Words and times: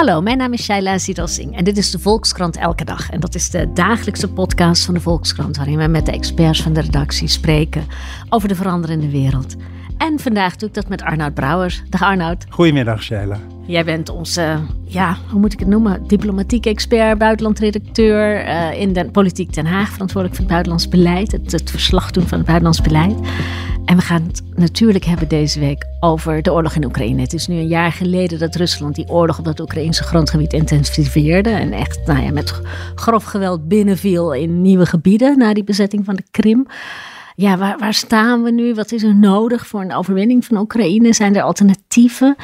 Hallo, 0.00 0.20
mijn 0.20 0.38
naam 0.38 0.52
is 0.52 0.62
Shaila 0.62 0.98
Singh 0.98 1.56
en 1.56 1.64
dit 1.64 1.76
is 1.76 1.90
de 1.90 1.98
Volkskrant 1.98 2.56
Elke 2.56 2.84
Dag. 2.84 3.10
En 3.10 3.20
dat 3.20 3.34
is 3.34 3.50
de 3.50 3.72
dagelijkse 3.72 4.28
podcast 4.28 4.84
van 4.84 4.94
de 4.94 5.00
Volkskrant 5.00 5.56
waarin 5.56 5.78
we 5.78 5.86
met 5.86 6.06
de 6.06 6.12
experts 6.12 6.62
van 6.62 6.72
de 6.72 6.80
redactie 6.80 7.28
spreken 7.28 7.86
over 8.28 8.48
de 8.48 8.54
veranderende 8.54 9.10
wereld. 9.10 9.56
En 9.98 10.18
vandaag 10.18 10.56
doe 10.56 10.68
ik 10.68 10.74
dat 10.74 10.88
met 10.88 11.02
Arnoud 11.02 11.34
Brouwers. 11.34 11.82
Dag 11.88 12.02
Arnoud. 12.02 12.46
Goedemiddag, 12.48 13.02
Sheila. 13.02 13.38
Jij 13.66 13.84
bent 13.84 14.08
onze, 14.08 14.58
ja, 14.84 15.16
hoe 15.30 15.40
moet 15.40 15.52
ik 15.52 15.58
het 15.58 15.68
noemen, 15.68 16.06
diplomatiek 16.06 16.66
expert, 16.66 17.18
buitenlandredacteur 17.18 18.46
uh, 18.46 18.80
in 18.80 18.92
de 18.92 19.10
politiek 19.10 19.54
Den 19.54 19.66
Haag, 19.66 19.90
verantwoordelijk 19.90 20.34
voor 20.34 20.44
het 20.44 20.52
buitenlands 20.52 20.88
beleid, 20.88 21.32
het, 21.32 21.52
het 21.52 21.70
verslag 21.70 22.10
doen 22.10 22.26
van 22.26 22.38
het 22.38 22.46
buitenlands 22.46 22.82
beleid. 22.82 23.16
En 23.84 23.96
we 23.96 24.02
gaan 24.02 24.22
het 24.22 24.42
natuurlijk 24.54 25.04
hebben 25.04 25.28
deze 25.28 25.60
week 25.60 25.86
over 26.00 26.42
de 26.42 26.52
oorlog 26.52 26.74
in 26.74 26.84
Oekraïne. 26.84 27.20
Het 27.20 27.32
is 27.32 27.46
nu 27.46 27.56
een 27.56 27.66
jaar 27.66 27.92
geleden 27.92 28.38
dat 28.38 28.54
Rusland 28.54 28.94
die 28.94 29.08
oorlog 29.08 29.38
op 29.38 29.44
het 29.44 29.60
Oekraïnse 29.60 30.02
grondgebied 30.02 30.52
intensiveerde. 30.52 31.50
En 31.50 31.72
echt 31.72 32.06
nou 32.06 32.22
ja, 32.22 32.30
met 32.32 32.60
grof 32.94 33.24
geweld 33.24 33.68
binnenviel 33.68 34.34
in 34.34 34.62
nieuwe 34.62 34.86
gebieden 34.86 35.38
na 35.38 35.54
die 35.54 35.64
bezetting 35.64 36.04
van 36.04 36.14
de 36.14 36.24
Krim. 36.30 36.66
Ja, 37.34 37.56
waar, 37.56 37.78
waar 37.78 37.94
staan 37.94 38.42
we 38.42 38.50
nu? 38.50 38.74
Wat 38.74 38.92
is 38.92 39.02
er 39.02 39.14
nodig 39.14 39.66
voor 39.66 39.80
een 39.80 39.94
overwinning 39.94 40.44
van 40.44 40.56
Oekraïne? 40.56 41.12
Zijn 41.12 41.36
er 41.36 41.42
alternatieven? 41.42 42.36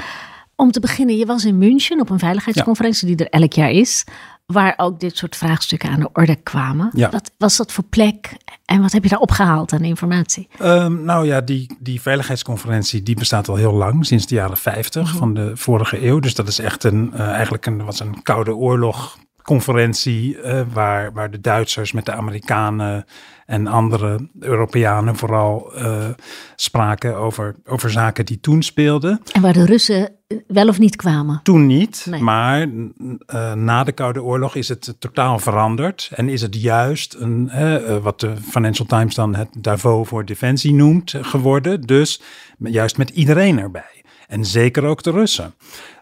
Om 0.57 0.71
te 0.71 0.81
beginnen, 0.81 1.17
je 1.17 1.27
was 1.27 1.45
in 1.45 1.59
München 1.59 2.01
op 2.01 2.11
een 2.11 2.19
veiligheidsconferentie 2.19 3.07
die 3.07 3.27
er 3.27 3.41
elk 3.41 3.53
jaar 3.53 3.71
is 3.71 4.05
waar 4.47 4.75
ook 4.77 5.01
dit 5.01 5.17
soort 5.17 5.37
vraagstukken 5.37 5.91
aan 5.91 6.01
de 6.01 6.11
orde 6.13 6.37
kwamen. 6.37 6.91
Ja. 6.95 7.11
Wat 7.11 7.31
was 7.39 7.57
dat 7.57 7.73
voor 7.73 7.85
plek 7.85 8.37
en 8.65 8.81
wat 8.81 8.93
heb 8.93 9.03
je 9.03 9.09
daar 9.09 9.19
opgehaald 9.19 9.73
aan 9.73 9.85
informatie? 9.85 10.49
Um, 10.63 11.05
nou 11.05 11.27
ja, 11.27 11.41
die, 11.41 11.77
die 11.79 12.01
veiligheidsconferentie 12.01 13.03
die 13.03 13.17
bestaat 13.17 13.49
al 13.49 13.57
heel 13.57 13.73
lang, 13.73 14.07
sinds 14.07 14.27
de 14.27 14.35
jaren 14.35 14.57
50 14.57 15.11
van 15.11 15.35
de 15.35 15.51
vorige 15.55 16.07
eeuw. 16.07 16.19
Dus 16.19 16.35
dat 16.35 16.49
is 16.49 16.59
echt 16.59 16.85
een, 16.85 17.11
uh, 17.15 17.21
eigenlijk 17.21 17.67
een, 17.67 17.85
was 17.85 18.01
een 18.01 18.23
koude 18.23 18.55
oorlog 18.55 19.19
conferentie 19.47 20.37
uh, 20.37 20.61
waar, 20.73 21.13
waar 21.13 21.31
de 21.31 21.41
Duitsers 21.41 21.93
met 21.93 22.05
de 22.05 22.13
Amerikanen 22.13 23.05
en 23.47 23.67
andere 23.67 24.29
Europeanen 24.41 25.17
vooral 25.17 25.73
uh, 25.77 26.09
spraken 26.57 27.17
over, 27.17 27.57
over 27.65 27.91
zaken 27.91 28.27
die 28.27 28.41
toen 28.41 28.63
speelden. 28.63 29.21
En 29.33 29.43
waar 29.43 29.53
de 29.53 29.65
Russen 29.65 30.11
wel 30.47 30.69
of 30.69 30.79
niet 30.79 30.97
kwamen? 30.97 31.41
Toen 31.43 31.67
niet, 31.67 32.07
nee. 32.11 32.21
maar 32.21 32.67
uh, 32.67 33.53
na 33.53 33.85
de 33.85 33.93
Koude 33.93 34.23
Oorlog 34.23 34.55
is 34.55 34.69
het 34.69 34.95
totaal 34.99 35.39
veranderd. 35.39 36.11
En 36.15 36.29
is 36.29 36.43
het 36.43 36.61
juist 36.61 37.15
een, 37.15 37.51
uh, 37.55 37.97
wat 37.97 38.21
de 38.21 38.37
Financial 38.51 38.87
Times 38.87 39.15
dan 39.15 39.35
het 39.35 39.49
Davos 39.59 40.09
voor 40.09 40.25
Defensie 40.25 40.75
noemt 40.75 41.15
geworden. 41.21 41.81
Dus 41.81 42.23
juist 42.59 42.97
met 42.97 43.11
iedereen 43.11 43.59
erbij. 43.59 43.96
En 44.27 44.45
zeker 44.45 44.85
ook 44.85 45.03
de 45.03 45.11
Russen. 45.11 45.55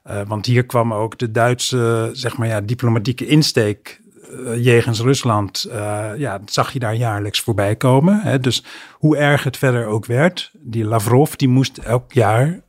Uh, 0.06 0.20
want 0.26 0.46
hier 0.46 0.66
kwam 0.66 0.94
ook 0.94 1.18
de 1.18 1.30
Duitse, 1.30 2.10
zeg 2.12 2.36
maar 2.36 2.48
ja, 2.48 2.60
diplomatieke 2.60 3.26
insteek 3.26 4.00
uh, 4.30 4.64
jegens 4.64 5.00
Rusland, 5.00 5.66
uh, 5.68 6.08
ja, 6.16 6.40
zag 6.46 6.72
je 6.72 6.78
daar 6.78 6.94
jaarlijks 6.94 7.40
voorbij 7.40 7.76
komen. 7.76 8.20
Hè. 8.20 8.38
Dus 8.40 8.64
hoe 8.92 9.16
erg 9.16 9.44
het 9.44 9.56
verder 9.56 9.86
ook 9.86 10.06
werd, 10.06 10.50
die 10.58 10.84
Lavrov, 10.84 11.32
die 11.32 11.48
moest 11.48 11.78
elk 11.78 12.12
jaar 12.12 12.60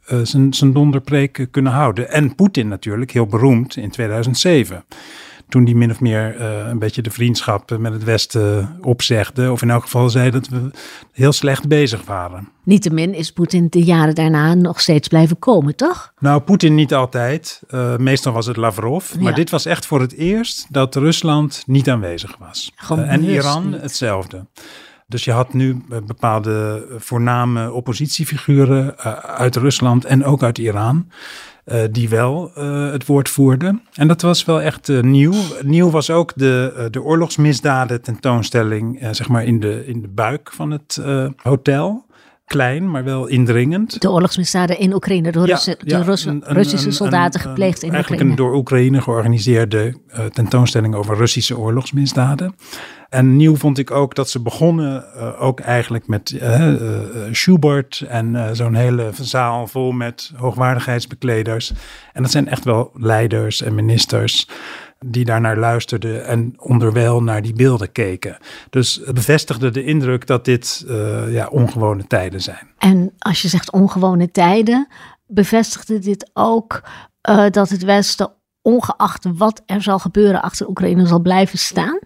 zijn 0.51 0.73
donderpreek 0.73 1.47
kunnen 1.51 1.71
houden. 1.71 2.09
En 2.09 2.35
Poetin 2.35 2.67
natuurlijk, 2.67 3.11
heel 3.11 3.27
beroemd 3.27 3.75
in 3.75 3.89
2007 3.89 4.85
toen 5.49 5.65
die 5.65 5.75
min 5.75 5.91
of 5.91 5.99
meer 5.99 6.35
uh, 6.39 6.67
een 6.67 6.79
beetje 6.79 7.01
de 7.01 7.11
vriendschap 7.11 7.77
met 7.77 7.93
het 7.93 8.03
Westen 8.03 8.77
opzegde. 8.81 9.51
Of 9.51 9.61
in 9.61 9.69
elk 9.69 9.83
geval 9.83 10.09
zei 10.09 10.31
dat 10.31 10.47
we 10.47 10.71
heel 11.11 11.31
slecht 11.31 11.67
bezig 11.67 12.05
waren. 12.05 12.49
Niettemin 12.63 13.13
is 13.13 13.31
Poetin 13.31 13.67
de 13.69 13.83
jaren 13.83 14.15
daarna 14.15 14.53
nog 14.53 14.81
steeds 14.81 15.07
blijven 15.07 15.39
komen, 15.39 15.75
toch? 15.75 16.13
Nou, 16.19 16.41
Poetin 16.41 16.75
niet 16.75 16.93
altijd. 16.93 17.61
Uh, 17.69 17.97
meestal 17.97 18.33
was 18.33 18.45
het 18.45 18.57
Lavrov. 18.57 19.13
Ja. 19.13 19.21
Maar 19.21 19.35
dit 19.35 19.49
was 19.49 19.65
echt 19.65 19.85
voor 19.85 20.01
het 20.01 20.13
eerst 20.13 20.67
dat 20.69 20.95
Rusland 20.95 21.63
niet 21.65 21.89
aanwezig 21.89 22.35
was. 22.39 22.73
Uh, 22.91 23.11
en 23.11 23.23
Iran 23.23 23.69
niet. 23.69 23.81
hetzelfde. 23.81 24.45
Dus 25.07 25.23
je 25.23 25.31
had 25.31 25.53
nu 25.53 25.83
bepaalde 26.05 26.85
voorname 26.97 27.71
oppositiefiguren 27.71 28.97
uit 29.21 29.55
Rusland 29.55 30.05
en 30.05 30.23
ook 30.23 30.43
uit 30.43 30.57
Iran. 30.57 31.09
Uh, 31.65 31.81
die 31.91 32.09
wel 32.09 32.51
uh, 32.57 32.91
het 32.91 33.05
woord 33.05 33.29
voerden. 33.29 33.81
En 33.93 34.07
dat 34.07 34.21
was 34.21 34.45
wel 34.45 34.61
echt 34.61 34.89
uh, 34.89 35.01
nieuw. 35.01 35.33
Nieuw 35.61 35.89
was 35.89 36.09
ook 36.09 36.31
de, 36.35 36.87
de 36.91 37.01
oorlogsmisdaden 37.01 38.01
tentoonstelling, 38.01 39.07
zeg 39.11 39.27
maar 39.27 39.43
in 39.43 39.59
de, 39.59 39.87
in 39.87 40.01
de 40.01 40.07
buik 40.07 40.51
van 40.53 40.71
het 40.71 41.01
hotel. 41.35 42.05
Klein, 42.45 42.91
maar 42.91 43.03
wel 43.03 43.27
indringend. 43.27 44.01
De 44.01 44.09
oorlogsmisdaden 44.09 44.79
in 44.79 44.93
Oekraïne, 44.93 45.31
door, 45.31 45.47
ja, 45.47 45.53
Russen, 45.53 45.77
ja, 45.79 45.97
door 45.97 46.05
Russen, 46.05 46.41
een, 46.45 46.53
Russische 46.53 46.91
soldaten 46.91 47.41
een, 47.41 47.47
gepleegd 47.47 47.83
in 47.83 47.91
eigenlijk 47.91 48.21
Oekraïne. 48.21 48.41
een 48.41 48.51
door 48.51 48.59
Oekraïne 48.59 49.01
georganiseerde 49.01 49.95
tentoonstelling 50.33 50.95
over 50.95 51.17
Russische 51.17 51.57
oorlogsmisdaden. 51.57 52.55
En 53.09 53.35
nieuw 53.35 53.55
vond 53.55 53.77
ik 53.77 53.91
ook 53.91 54.15
dat 54.15 54.29
ze 54.29 54.41
begonnen 54.41 55.05
uh, 55.15 55.41
ook 55.41 55.59
eigenlijk 55.59 56.07
met 56.07 56.31
uh, 56.31 56.71
uh, 56.71 56.99
Schubert 57.31 58.05
en 58.07 58.55
zo'n 58.55 58.75
hele 58.75 59.09
zaal 59.21 59.67
vol 59.67 59.91
met 59.91 60.31
hoogwaardigheidsbekleders. 60.35 61.73
En 62.13 62.21
dat 62.21 62.31
zijn 62.31 62.47
echt 62.47 62.63
wel 62.63 62.91
leiders 62.93 63.61
en 63.61 63.75
ministers 63.75 64.47
die 65.05 65.25
daarnaar 65.25 65.57
luisterden 65.57 66.25
en 66.25 66.53
onderwijl 66.57 67.23
naar 67.23 67.41
die 67.41 67.53
beelden 67.53 67.91
keken. 67.91 68.37
Dus 68.69 69.01
het 69.05 69.13
bevestigde 69.15 69.71
de 69.71 69.83
indruk 69.83 70.27
dat 70.27 70.45
dit 70.45 70.85
ja, 71.27 71.47
ongewone 71.47 72.07
tijden 72.07 72.41
zijn. 72.41 72.67
En 72.77 73.13
als 73.17 73.41
je 73.41 73.47
zegt 73.47 73.71
ongewone 73.71 74.31
tijden, 74.31 74.87
bevestigde 75.27 75.99
dit 75.99 76.29
ook 76.33 76.83
dat 77.51 77.69
het 77.69 77.83
Westen 77.83 78.33
ongeacht 78.65 79.27
wat 79.37 79.63
er 79.65 79.81
zal 79.81 79.99
gebeuren 79.99 80.41
achter 80.41 80.67
Oekraïne 80.67 81.07
zal 81.07 81.19
blijven 81.19 81.57
staan? 81.57 81.99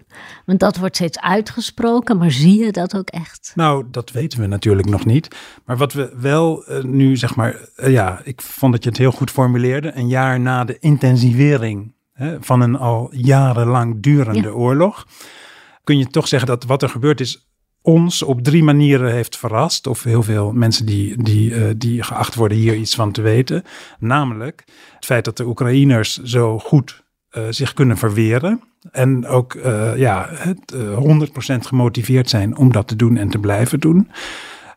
Want 0.45 0.59
dat 0.59 0.77
wordt 0.77 0.95
steeds 0.95 1.19
uitgesproken, 1.19 2.17
maar 2.17 2.31
zie 2.31 2.65
je 2.65 2.71
dat 2.71 2.97
ook 2.97 3.09
echt? 3.09 3.51
Nou, 3.55 3.85
dat 3.91 4.11
weten 4.11 4.39
we 4.39 4.47
natuurlijk 4.47 4.89
nog 4.89 5.05
niet. 5.05 5.35
Maar 5.65 5.77
wat 5.77 5.93
we 5.93 6.13
wel 6.17 6.69
uh, 6.69 6.83
nu, 6.83 7.17
zeg 7.17 7.35
maar, 7.35 7.69
uh, 7.77 7.91
ja, 7.91 8.21
ik 8.23 8.41
vond 8.41 8.73
dat 8.73 8.83
je 8.83 8.89
het 8.89 8.97
heel 8.97 9.11
goed 9.11 9.31
formuleerde. 9.31 9.91
Een 9.95 10.07
jaar 10.07 10.39
na 10.39 10.63
de 10.63 10.79
intensivering 10.79 11.93
hè, 12.13 12.37
van 12.41 12.61
een 12.61 12.75
al 12.77 13.09
jarenlang 13.11 14.01
durende 14.01 14.41
ja. 14.41 14.49
oorlog, 14.49 15.05
kun 15.83 15.97
je 15.97 16.07
toch 16.07 16.27
zeggen 16.27 16.49
dat 16.49 16.63
wat 16.63 16.83
er 16.83 16.89
gebeurd 16.89 17.19
is 17.19 17.48
ons 17.81 18.23
op 18.23 18.43
drie 18.43 18.63
manieren 18.63 19.11
heeft 19.11 19.37
verrast. 19.37 19.87
Of 19.87 20.03
heel 20.03 20.23
veel 20.23 20.51
mensen 20.51 20.85
die, 20.85 21.23
die, 21.23 21.51
uh, 21.51 21.69
die 21.77 22.03
geacht 22.03 22.35
worden 22.35 22.57
hier 22.57 22.75
iets 22.75 22.95
van 22.95 23.11
te 23.11 23.21
weten. 23.21 23.63
Namelijk 23.99 24.63
het 24.95 25.05
feit 25.05 25.25
dat 25.25 25.37
de 25.37 25.45
Oekraïners 25.45 26.17
zo 26.17 26.59
goed 26.59 27.03
uh, 27.31 27.43
zich 27.49 27.73
kunnen 27.73 27.97
verweren. 27.97 28.61
En 28.91 29.27
ook 29.27 29.53
uh, 29.53 29.97
ja, 29.97 30.29
het, 30.31 30.75
100% 30.75 31.67
gemotiveerd 31.67 32.29
zijn 32.29 32.57
om 32.57 32.71
dat 32.71 32.87
te 32.87 32.95
doen 32.95 33.17
en 33.17 33.29
te 33.29 33.39
blijven 33.39 33.79
doen. 33.79 34.11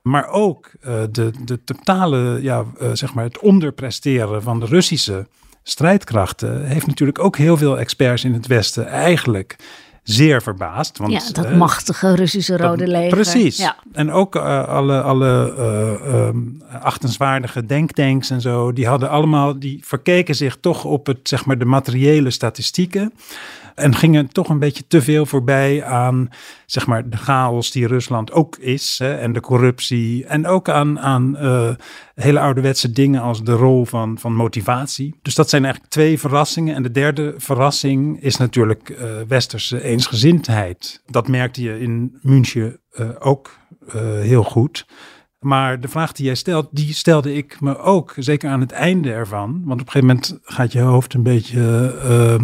Maar 0.03 0.29
ook 0.29 0.71
de, 1.11 1.31
de 1.45 1.65
totale, 1.65 2.43
ja, 2.43 2.65
zeg 2.93 3.15
maar 3.15 3.25
het 3.25 3.39
onderpresteren 3.39 4.43
van 4.43 4.61
de 4.61 4.67
Russische 4.67 5.27
strijdkrachten 5.63 6.67
heeft 6.67 6.87
natuurlijk 6.87 7.19
ook 7.19 7.37
heel 7.37 7.57
veel 7.57 7.79
experts 7.79 8.25
in 8.25 8.33
het 8.33 8.47
Westen 8.47 8.87
eigenlijk 8.87 9.57
zeer 10.03 10.43
verbaasd. 10.43 10.99
Want, 10.99 11.13
ja, 11.13 11.21
dat 11.33 11.51
uh, 11.51 11.57
machtige 11.57 12.15
Russische 12.15 12.57
Rode 12.57 12.87
Leger. 12.87 13.09
Precies. 13.09 13.57
Ja. 13.57 13.77
En 13.93 14.11
ook 14.11 14.37
uh, 14.37 14.69
alle, 14.69 15.03
alle 15.03 15.55
uh, 16.05 16.27
um, 16.27 16.63
achtenswaardige 16.81 17.67
denktanks 17.67 18.31
en 18.31 18.41
zo, 18.41 18.73
die 18.73 18.87
hadden 18.87 19.11
allemaal, 19.11 19.59
die 19.59 19.81
verkeken 19.85 20.35
zich 20.35 20.57
toch 20.61 20.85
op 20.85 21.07
het, 21.07 21.19
zeg 21.23 21.45
maar, 21.45 21.59
de 21.59 21.65
materiële 21.65 22.31
statistieken. 22.31 23.13
En 23.75 23.95
gingen 23.95 24.29
toch 24.29 24.49
een 24.49 24.59
beetje 24.59 24.85
te 24.89 25.03
veel 25.03 25.27
voorbij 25.27 25.85
aan 25.85 26.29
zeg 26.67 26.87
maar, 26.87 27.09
de 27.09 27.17
chaos 27.17 27.71
die 27.71 27.87
Rusland 27.87 28.33
ook 28.33 28.57
is. 28.57 28.99
Hè, 28.99 29.15
en 29.15 29.33
de 29.33 29.41
corruptie. 29.41 30.27
En 30.27 30.47
ook 30.47 30.69
aan, 30.69 31.01
aan 31.01 31.37
uh, 31.41 31.69
hele 32.23 32.41
ouderwetse 32.41 32.93
dingen 32.93 33.21
als 33.21 33.45
de 33.45 33.53
rol 33.53 33.85
van, 33.85 34.19
van 34.19 34.35
motivatie. 34.35 35.19
Dus 35.23 35.35
dat 35.35 35.49
zijn 35.49 35.65
eigenlijk 35.65 35.93
twee 35.93 36.19
verrassingen. 36.19 36.75
En 36.75 36.83
de 36.83 36.91
derde 36.91 37.35
verrassing 37.37 38.23
is 38.23 38.37
natuurlijk 38.37 38.89
uh, 38.89 38.99
westerse 39.29 39.83
eensgezindheid. 39.83 41.03
Dat 41.07 41.29
merkte 41.29 41.63
je 41.63 41.81
in 41.81 42.19
München 42.23 42.81
uh, 42.95 43.09
ook 43.19 43.61
heel 44.21 44.43
goed. 44.45 44.87
Maar 45.39 45.81
de 45.81 45.89
vraag 45.89 46.13
die 46.13 46.25
jij 46.27 46.35
stelt, 46.35 46.69
die 46.71 46.95
stelde 46.95 47.35
ik 47.35 47.61
me 47.61 47.79
ook, 47.79 48.15
zeker 48.17 48.51
aan 48.51 48.61
het 48.61 48.73
einde 48.73 49.13
ervan. 49.13 49.63
Want 49.65 49.81
op 49.81 49.87
een 49.87 49.93
gegeven 49.93 50.07
moment 50.07 50.39
gaat 50.43 50.73
je 50.73 50.81
hoofd 50.81 51.15
een 51.15 51.23
beetje 51.23 52.41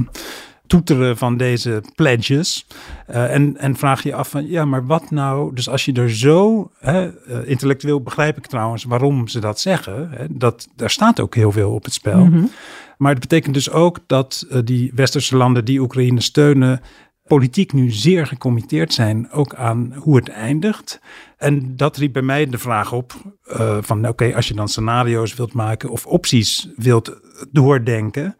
toeteren 0.68 1.16
van 1.16 1.36
deze 1.36 1.82
pledges. 1.94 2.66
Uh, 3.10 3.34
en, 3.34 3.56
en 3.56 3.76
vraag 3.76 4.02
je 4.02 4.14
af 4.14 4.28
van, 4.28 4.48
ja, 4.48 4.64
maar 4.64 4.86
wat 4.86 5.10
nou? 5.10 5.54
Dus 5.54 5.68
als 5.68 5.84
je 5.84 5.92
er 5.92 6.10
zo, 6.10 6.70
hè, 6.78 7.06
uh, 7.06 7.38
intellectueel 7.44 8.02
begrijp 8.02 8.36
ik 8.36 8.46
trouwens 8.46 8.84
waarom 8.84 9.28
ze 9.28 9.40
dat 9.40 9.60
zeggen. 9.60 10.10
Hè, 10.10 10.24
dat, 10.30 10.68
daar 10.76 10.90
staat 10.90 11.20
ook 11.20 11.34
heel 11.34 11.52
veel 11.52 11.70
op 11.70 11.84
het 11.84 11.92
spel. 11.92 12.24
Mm 12.24 12.32
-hmm. 12.32 12.50
Maar 12.98 13.10
het 13.10 13.20
betekent 13.20 13.54
dus 13.54 13.70
ook 13.70 13.98
dat 14.06 14.46
uh, 14.50 14.58
die 14.64 14.92
westerse 14.94 15.36
landen 15.36 15.64
die 15.64 15.80
Oekraïne 15.80 16.20
steunen, 16.20 16.80
politiek 17.28 17.72
nu 17.72 17.90
zeer 17.90 18.26
gecommitteerd 18.26 18.92
zijn, 18.92 19.30
ook 19.30 19.54
aan 19.54 19.94
hoe 19.96 20.16
het 20.16 20.28
eindigt. 20.28 21.00
En 21.36 21.76
dat 21.76 21.96
riep 21.96 22.12
bij 22.12 22.22
mij 22.22 22.46
de 22.46 22.58
vraag 22.58 22.92
op 22.92 23.12
uh, 23.46 23.78
van 23.80 23.98
oké, 23.98 24.08
okay, 24.08 24.32
als 24.32 24.48
je 24.48 24.54
dan 24.54 24.68
scenario's 24.68 25.34
wilt 25.34 25.52
maken 25.52 25.90
of 25.90 26.06
opties 26.06 26.68
wilt 26.76 27.20
doordenken, 27.50 28.36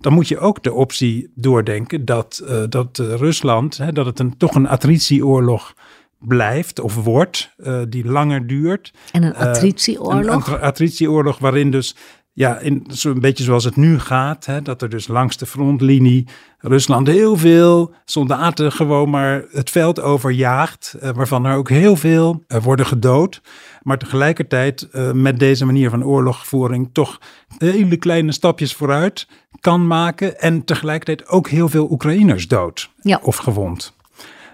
dan 0.00 0.12
moet 0.12 0.28
je 0.28 0.38
ook 0.38 0.62
de 0.62 0.72
optie 0.72 1.30
doordenken 1.34 2.04
dat, 2.04 2.42
uh, 2.44 2.62
dat 2.68 2.98
uh, 2.98 3.14
Rusland, 3.14 3.76
hè, 3.76 3.92
dat 3.92 4.06
het 4.06 4.18
een, 4.18 4.36
toch 4.36 4.54
een 4.54 4.68
attritieoorlog 4.68 5.74
blijft 6.18 6.80
of 6.80 6.94
wordt, 6.94 7.54
uh, 7.58 7.82
die 7.88 8.04
langer 8.04 8.46
duurt. 8.46 8.92
En 9.12 9.22
een 9.22 9.34
attritieoorlog? 9.34 10.46
Een, 10.46 10.54
een 10.54 10.60
attritieoorlog 10.60 11.38
waarin 11.38 11.70
dus 11.70 11.96
ja, 12.40 12.58
in, 12.58 12.84
zo'n 12.88 13.20
beetje 13.20 13.44
zoals 13.44 13.64
het 13.64 13.76
nu 13.76 13.98
gaat, 13.98 14.46
hè, 14.46 14.62
dat 14.62 14.82
er 14.82 14.88
dus 14.88 15.08
langs 15.08 15.36
de 15.36 15.46
frontlinie 15.46 16.26
Rusland 16.58 17.06
heel 17.06 17.36
veel 17.36 17.94
soldaten 18.04 18.72
gewoon 18.72 19.10
maar 19.10 19.44
het 19.52 19.70
veld 19.70 20.00
overjaagt, 20.00 20.96
uh, 21.02 21.10
waarvan 21.10 21.44
er 21.44 21.56
ook 21.56 21.68
heel 21.68 21.96
veel 21.96 22.44
uh, 22.48 22.62
worden 22.62 22.86
gedood. 22.86 23.40
Maar 23.82 23.98
tegelijkertijd 23.98 24.88
uh, 24.92 25.12
met 25.12 25.38
deze 25.38 25.64
manier 25.64 25.90
van 25.90 26.04
oorlogvoering 26.04 26.88
toch 26.92 27.20
hele 27.58 27.96
kleine 27.96 28.32
stapjes 28.32 28.74
vooruit 28.74 29.28
kan 29.60 29.86
maken 29.86 30.40
en 30.40 30.64
tegelijkertijd 30.64 31.28
ook 31.28 31.48
heel 31.48 31.68
veel 31.68 31.90
Oekraïners 31.90 32.48
dood 32.48 32.90
ja. 33.02 33.20
of 33.22 33.36
gewond. 33.36 33.98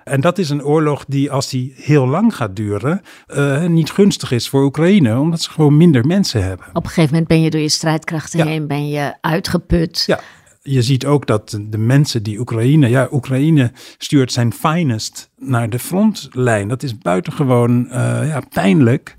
En 0.09 0.21
dat 0.21 0.39
is 0.39 0.51
een 0.51 0.65
oorlog 0.65 1.05
die, 1.09 1.31
als 1.31 1.49
die 1.49 1.73
heel 1.77 2.07
lang 2.07 2.37
gaat 2.37 2.57
duren, 2.57 3.03
uh, 3.29 3.65
niet 3.65 3.91
gunstig 3.91 4.31
is 4.31 4.49
voor 4.49 4.65
Oekraïne, 4.65 5.19
omdat 5.19 5.41
ze 5.41 5.51
gewoon 5.51 5.77
minder 5.77 6.07
mensen 6.07 6.43
hebben. 6.43 6.67
Op 6.73 6.83
een 6.83 6.89
gegeven 6.89 7.11
moment 7.11 7.29
ben 7.29 7.43
je 7.43 7.51
door 7.51 7.61
je 7.61 7.69
strijdkrachten 7.69 8.39
ja. 8.39 8.47
heen, 8.47 8.67
ben 8.67 8.89
je 8.89 9.15
uitgeput. 9.21 10.05
Ja. 10.07 10.21
Je 10.63 10.83
ziet 10.83 11.07
ook 11.07 11.27
dat 11.27 11.59
de 11.69 11.79
mensen 11.79 12.23
die 12.23 12.39
Oekraïne, 12.39 12.89
ja, 12.89 13.09
Oekraïne 13.11 13.73
stuurt 13.99 14.33
zijn 14.33 14.53
finest 14.53 15.31
naar 15.37 15.71
de 15.71 15.79
frontlijn. 15.79 16.69
Dat 16.69 16.83
is 16.83 16.99
buitengewoon 16.99 17.87
uh, 17.87 17.93
ja, 18.29 18.43
pijnlijk 18.53 19.17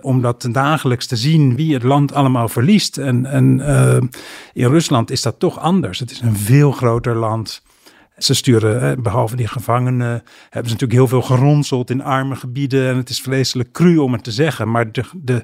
om 0.00 0.22
dat 0.22 0.48
dagelijks 0.52 1.06
te 1.06 1.16
zien 1.16 1.56
wie 1.56 1.74
het 1.74 1.82
land 1.82 2.14
allemaal 2.14 2.48
verliest. 2.48 2.98
En, 2.98 3.26
en 3.26 3.58
uh, 3.58 3.96
in 4.52 4.68
Rusland 4.68 5.10
is 5.10 5.22
dat 5.22 5.38
toch 5.38 5.58
anders. 5.58 5.98
Het 5.98 6.10
is 6.10 6.20
een 6.20 6.36
veel 6.36 6.72
groter 6.72 7.16
land. 7.16 7.62
Ze 8.18 8.34
sturen, 8.34 9.02
behalve 9.02 9.36
die 9.36 9.48
gevangenen, 9.48 10.08
hebben 10.50 10.70
ze 10.70 10.76
natuurlijk 10.76 10.92
heel 10.92 11.08
veel 11.08 11.22
geronseld 11.22 11.90
in 11.90 12.02
arme 12.02 12.36
gebieden. 12.36 12.88
En 12.88 12.96
het 12.96 13.08
is 13.08 13.20
vreselijk 13.20 13.72
cru 13.72 13.96
om 13.96 14.12
het 14.12 14.24
te 14.24 14.32
zeggen. 14.32 14.70
Maar 14.70 14.92
de, 14.92 15.04
de, 15.12 15.42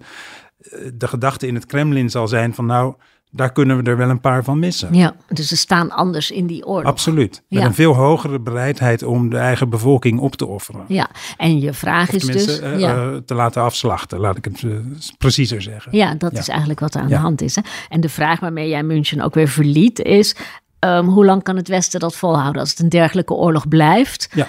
de 0.95 1.09
gedachte 1.09 1.47
in 1.47 1.55
het 1.55 1.67
Kremlin 1.67 2.11
zal 2.11 2.29
zijn 2.29 2.55
van 2.55 2.67
nou, 2.67 2.95
daar 3.33 3.53
kunnen 3.53 3.77
we 3.77 3.91
er 3.91 3.97
wel 3.97 4.11
een 4.11 4.21
paar 4.21 4.45
van 4.45 4.59
missen. 4.59 4.95
Ja, 4.95 5.15
dus 5.29 5.49
ze 5.49 5.57
staan 5.57 5.91
anders 5.91 6.31
in 6.31 6.47
die 6.47 6.67
oorlog. 6.67 6.85
Absoluut. 6.91 7.43
Met 7.49 7.61
ja. 7.61 7.67
een 7.67 7.75
veel 7.75 7.95
hogere 7.95 8.41
bereidheid 8.41 9.03
om 9.03 9.31
de 9.31 9.37
eigen 9.37 9.69
bevolking 9.69 10.21
op 10.21 10.37
te 10.37 10.47
offeren. 10.47 10.85
Ja, 10.89 11.11
en 11.37 11.61
je 11.61 11.73
vraag 11.73 12.11
is 12.11 12.25
dus... 12.25 12.61
Uh, 12.61 12.79
ja. 12.79 12.95
uh, 12.95 13.17
te 13.17 13.35
laten 13.35 13.63
afslachten, 13.63 14.19
laat 14.19 14.37
ik 14.37 14.45
het 14.45 14.63
uh, 14.63 14.77
preciezer 15.19 15.63
zeggen. 15.63 15.97
Ja, 15.97 16.15
dat 16.15 16.33
is 16.33 16.49
eigenlijk 16.49 16.81
wat 16.81 16.95
er 16.95 17.01
aan 17.01 17.09
de 17.09 17.17
hand 17.17 17.43
is. 17.43 17.57
Hè? 17.57 17.63
En 17.89 18.01
de 18.01 18.09
vraag 18.09 18.41
waarmee 18.41 18.69
jij 18.69 18.83
München 18.83 19.21
ook 19.21 19.35
weer 19.35 19.49
verliet 19.49 19.99
is... 19.99 20.37
Um, 20.87 21.07
hoe 21.07 21.25
lang 21.25 21.43
kan 21.43 21.57
het 21.57 21.69
Westen 21.69 22.01
dat 22.01 22.17
volhouden 22.17 22.61
als 22.61 22.71
het 22.71 22.79
een 22.79 22.89
dergelijke 22.89 23.35
oorlog 23.35 23.69
blijft? 23.69 24.29
Ja, 24.35 24.49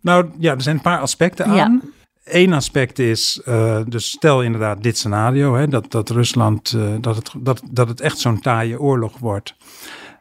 nou 0.00 0.30
ja, 0.38 0.54
er 0.54 0.62
zijn 0.62 0.76
een 0.76 0.82
paar 0.82 1.00
aspecten 1.00 1.46
aan. 1.46 1.54
Ja. 1.54 1.80
Eén 2.24 2.52
aspect 2.52 2.98
is, 2.98 3.42
uh, 3.44 3.80
dus 3.86 4.10
stel 4.10 4.42
inderdaad 4.42 4.82
dit 4.82 4.98
scenario, 4.98 5.54
hè, 5.54 5.68
dat, 5.68 5.90
dat 5.90 6.10
Rusland, 6.10 6.72
uh, 6.72 6.94
dat, 7.00 7.16
het, 7.16 7.32
dat, 7.38 7.62
dat 7.70 7.88
het 7.88 8.00
echt 8.00 8.18
zo'n 8.18 8.40
taaie 8.40 8.80
oorlog 8.80 9.18
wordt. 9.18 9.54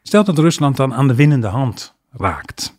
Stel 0.04 0.24
dat 0.24 0.38
Rusland 0.38 0.78
dan 0.78 0.94
aan 0.94 1.08
de 1.08 1.16
winnende 1.16 1.48
hand 1.48 1.96
raakt. 2.12 2.78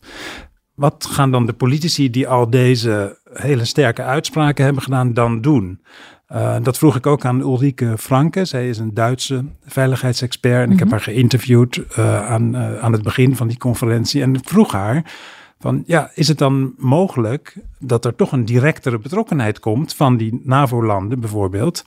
Wat 0.74 1.06
gaan 1.10 1.30
dan 1.30 1.46
de 1.46 1.52
politici 1.52 2.10
die 2.10 2.28
al 2.28 2.50
deze 2.50 3.18
hele 3.32 3.64
sterke 3.64 4.02
uitspraken 4.02 4.64
hebben 4.64 4.82
gedaan 4.82 5.14
dan 5.14 5.40
doen? 5.40 5.80
Uh, 6.32 6.56
dat 6.62 6.78
vroeg 6.78 6.96
ik 6.96 7.06
ook 7.06 7.24
aan 7.24 7.40
Ulrike 7.40 7.98
Franke. 7.98 8.44
Zij 8.44 8.68
is 8.68 8.78
een 8.78 8.94
Duitse 8.94 9.44
veiligheidsexpert. 9.64 10.54
En 10.54 10.60
mm 10.60 10.64
-hmm. 10.64 10.72
ik 10.72 10.78
heb 10.78 10.90
haar 10.90 11.00
geïnterviewd 11.00 11.76
uh, 11.76 12.26
aan, 12.26 12.54
uh, 12.54 12.78
aan 12.78 12.92
het 12.92 13.02
begin 13.02 13.36
van 13.36 13.48
die 13.48 13.58
conferentie. 13.58 14.22
En 14.22 14.34
ik 14.34 14.48
vroeg 14.48 14.72
haar 14.72 15.12
van, 15.58 15.82
ja, 15.86 16.10
is 16.14 16.28
het 16.28 16.38
dan 16.38 16.74
mogelijk 16.76 17.56
dat 17.78 18.04
er 18.04 18.14
toch 18.14 18.32
een 18.32 18.44
directere 18.44 18.98
betrokkenheid 18.98 19.60
komt 19.60 19.94
van 19.94 20.16
die 20.16 20.40
NAVO-landen 20.44 21.20
bijvoorbeeld 21.20 21.84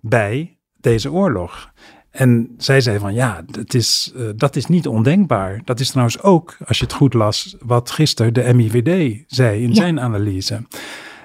bij 0.00 0.56
deze 0.80 1.12
oorlog? 1.12 1.72
En 2.10 2.54
zij 2.58 2.80
zei 2.80 2.98
van 2.98 3.14
ja, 3.14 3.44
het 3.50 3.74
is, 3.74 4.12
uh, 4.16 4.28
dat 4.36 4.56
is 4.56 4.66
niet 4.66 4.86
ondenkbaar. 4.86 5.60
Dat 5.64 5.80
is 5.80 5.88
trouwens 5.88 6.22
ook, 6.22 6.56
als 6.66 6.78
je 6.78 6.84
het 6.84 6.92
goed 6.92 7.14
las, 7.14 7.56
wat 7.60 7.90
gisteren 7.90 8.34
de 8.34 8.54
MIVD 8.54 9.22
zei 9.26 9.62
in 9.62 9.68
ja. 9.68 9.74
zijn 9.74 10.00
analyse. 10.00 10.62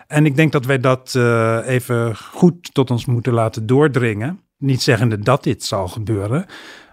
En 0.07 0.25
ik 0.25 0.36
denk 0.36 0.51
dat 0.51 0.65
wij 0.65 0.80
dat 0.80 1.13
uh, 1.18 1.59
even 1.65 2.15
goed 2.15 2.74
tot 2.74 2.92
ons 2.92 3.06
moeten 3.06 3.33
laten 3.33 3.65
doordringen. 3.65 4.39
Niet 4.57 4.81
zeggende 4.81 5.19
dat 5.19 5.44
dit 5.44 5.63
zal 5.63 5.88
gebeuren. 5.88 6.45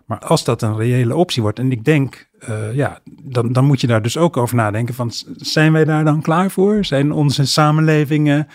Maar 0.07 0.19
als 0.19 0.45
dat 0.45 0.63
een 0.63 0.77
reële 0.77 1.17
optie 1.17 1.43
wordt, 1.43 1.59
en 1.59 1.73
ik 1.73 1.85
denk, 1.85 2.29
uh, 2.49 2.75
ja, 2.75 2.99
dan, 3.23 3.53
dan 3.53 3.65
moet 3.65 3.81
je 3.81 3.87
daar 3.87 4.03
dus 4.03 4.17
ook 4.17 4.37
over 4.37 4.57
nadenken. 4.57 4.95
Van, 4.95 5.11
zijn 5.37 5.73
wij 5.73 5.85
daar 5.85 6.05
dan 6.05 6.23
klaar 6.23 6.51
voor? 6.51 6.85
Zijn 6.85 7.13
onze 7.13 7.47
samenlevingen 7.47 8.49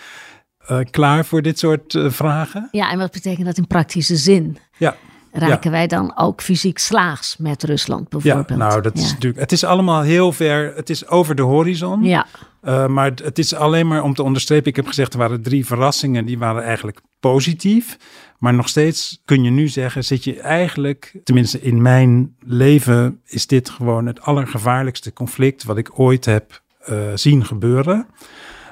uh, 0.70 0.78
klaar 0.90 1.24
voor 1.24 1.42
dit 1.42 1.58
soort 1.58 1.94
uh, 1.94 2.10
vragen? 2.10 2.68
Ja, 2.70 2.90
en 2.90 2.98
wat 2.98 3.12
betekent 3.12 3.46
dat 3.46 3.56
in 3.58 3.66
praktische 3.66 4.16
zin? 4.16 4.58
Ja. 4.78 4.96
Raken 5.32 5.70
ja. 5.70 5.76
wij 5.76 5.86
dan 5.86 6.16
ook 6.16 6.42
fysiek 6.42 6.78
slaags 6.78 7.36
met 7.36 7.62
Rusland 7.62 8.08
bijvoorbeeld? 8.08 8.48
Ja, 8.48 8.56
nou, 8.56 8.80
dat 8.80 8.98
ja. 8.98 9.04
is 9.04 9.12
natuurlijk. 9.12 9.40
Het 9.40 9.52
is 9.52 9.64
allemaal 9.64 10.02
heel 10.02 10.32
ver. 10.32 10.76
Het 10.76 10.90
is 10.90 11.06
over 11.08 11.34
de 11.34 11.42
horizon. 11.42 12.02
Ja. 12.02 12.26
Uh, 12.62 12.86
maar 12.86 13.12
het 13.22 13.38
is 13.38 13.54
alleen 13.54 13.86
maar 13.86 14.02
om 14.02 14.14
te 14.14 14.22
onderstrepen. 14.22 14.68
Ik 14.68 14.76
heb 14.76 14.86
gezegd, 14.86 15.12
er 15.12 15.18
waren 15.18 15.42
drie 15.42 15.66
verrassingen. 15.66 16.24
Die 16.24 16.38
waren 16.38 16.62
eigenlijk 16.62 17.00
positief. 17.20 17.98
Maar 18.38 18.54
nog 18.54 18.68
steeds 18.68 19.22
kun 19.24 19.44
je 19.44 19.50
nu 19.50 19.68
zeggen, 19.68 20.04
zit 20.04 20.24
je 20.24 20.40
eigenlijk, 20.40 21.20
tenminste 21.24 21.60
in 21.60 21.82
mijn 21.82 22.34
leven, 22.38 23.20
is 23.26 23.46
dit 23.46 23.70
gewoon 23.70 24.06
het 24.06 24.20
allergevaarlijkste 24.20 25.12
conflict 25.12 25.64
wat 25.64 25.76
ik 25.76 25.98
ooit 25.98 26.24
heb 26.24 26.62
uh, 26.88 26.96
zien 27.14 27.44
gebeuren. 27.44 28.06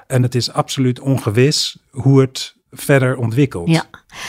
En 0.06 0.22
het 0.22 0.34
is 0.34 0.52
absoluut 0.52 1.00
ongewis 1.00 1.78
hoe 1.90 2.20
het 2.20 2.56
verder 2.70 3.16
ontwikkelt. 3.16 3.68
Ja, 3.68 3.84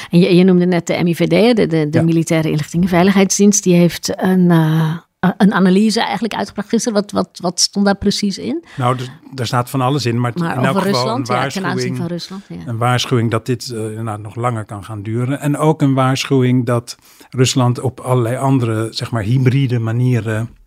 en 0.10 0.20
je, 0.20 0.36
je 0.36 0.44
noemde 0.44 0.66
net 0.66 0.88
de 0.88 1.04
MIVD, 1.04 1.56
de, 1.56 1.68
de, 1.68 1.90
de 1.90 1.98
ja. 1.98 2.04
Militaire 2.04 2.50
Inlichting 2.50 2.84
en 2.84 2.90
Veiligheidsdienst. 2.90 3.64
Die 3.64 3.76
heeft 3.76 4.14
een, 4.16 4.52
uh, 4.52 4.98
een 5.20 5.54
analyse 5.54 6.02
eigenlijk 6.02 6.34
uitgebracht 6.34 6.70
gisteren. 6.70 7.02
Wat, 7.02 7.12
wat, 7.12 7.40
wat 7.42 7.60
stond 7.60 7.86
daar 7.86 7.98
precies 7.98 8.38
in? 8.38 8.64
Nou, 8.76 8.98
er 9.36 9.48
staat 9.48 9.70
van 9.70 9.82
alles 9.82 10.06
in. 10.06 10.20
Maar, 10.20 10.32
maar 10.36 10.58
in 10.58 10.66
elk 10.66 10.82
geval 10.82 11.16
een 11.16 11.26
waarschuwing, 11.26 11.90
ja, 11.90 11.96
van 11.96 12.08
Rusland. 12.08 12.44
Ja. 12.48 12.56
Een 12.66 12.78
waarschuwing 12.78 13.32
dat 13.32 13.46
dit 13.46 13.68
uh, 13.68 13.90
inderdaad 13.90 14.20
nog 14.20 14.36
langer 14.36 14.66
kan 14.66 14.84
gaan 14.84 15.04
duren. 15.04 15.40
En 15.40 15.58
ook 15.58 15.82
een 15.82 15.94
waarschuwing 15.94 16.66
dat 16.66 16.98
Rusland 17.30 17.80
op 17.80 18.00
allerlei 18.00 18.38
andere, 18.38 18.88
zeg 18.92 19.12
maar, 19.12 19.24
hybride 19.24 19.80
manieren 19.80 20.58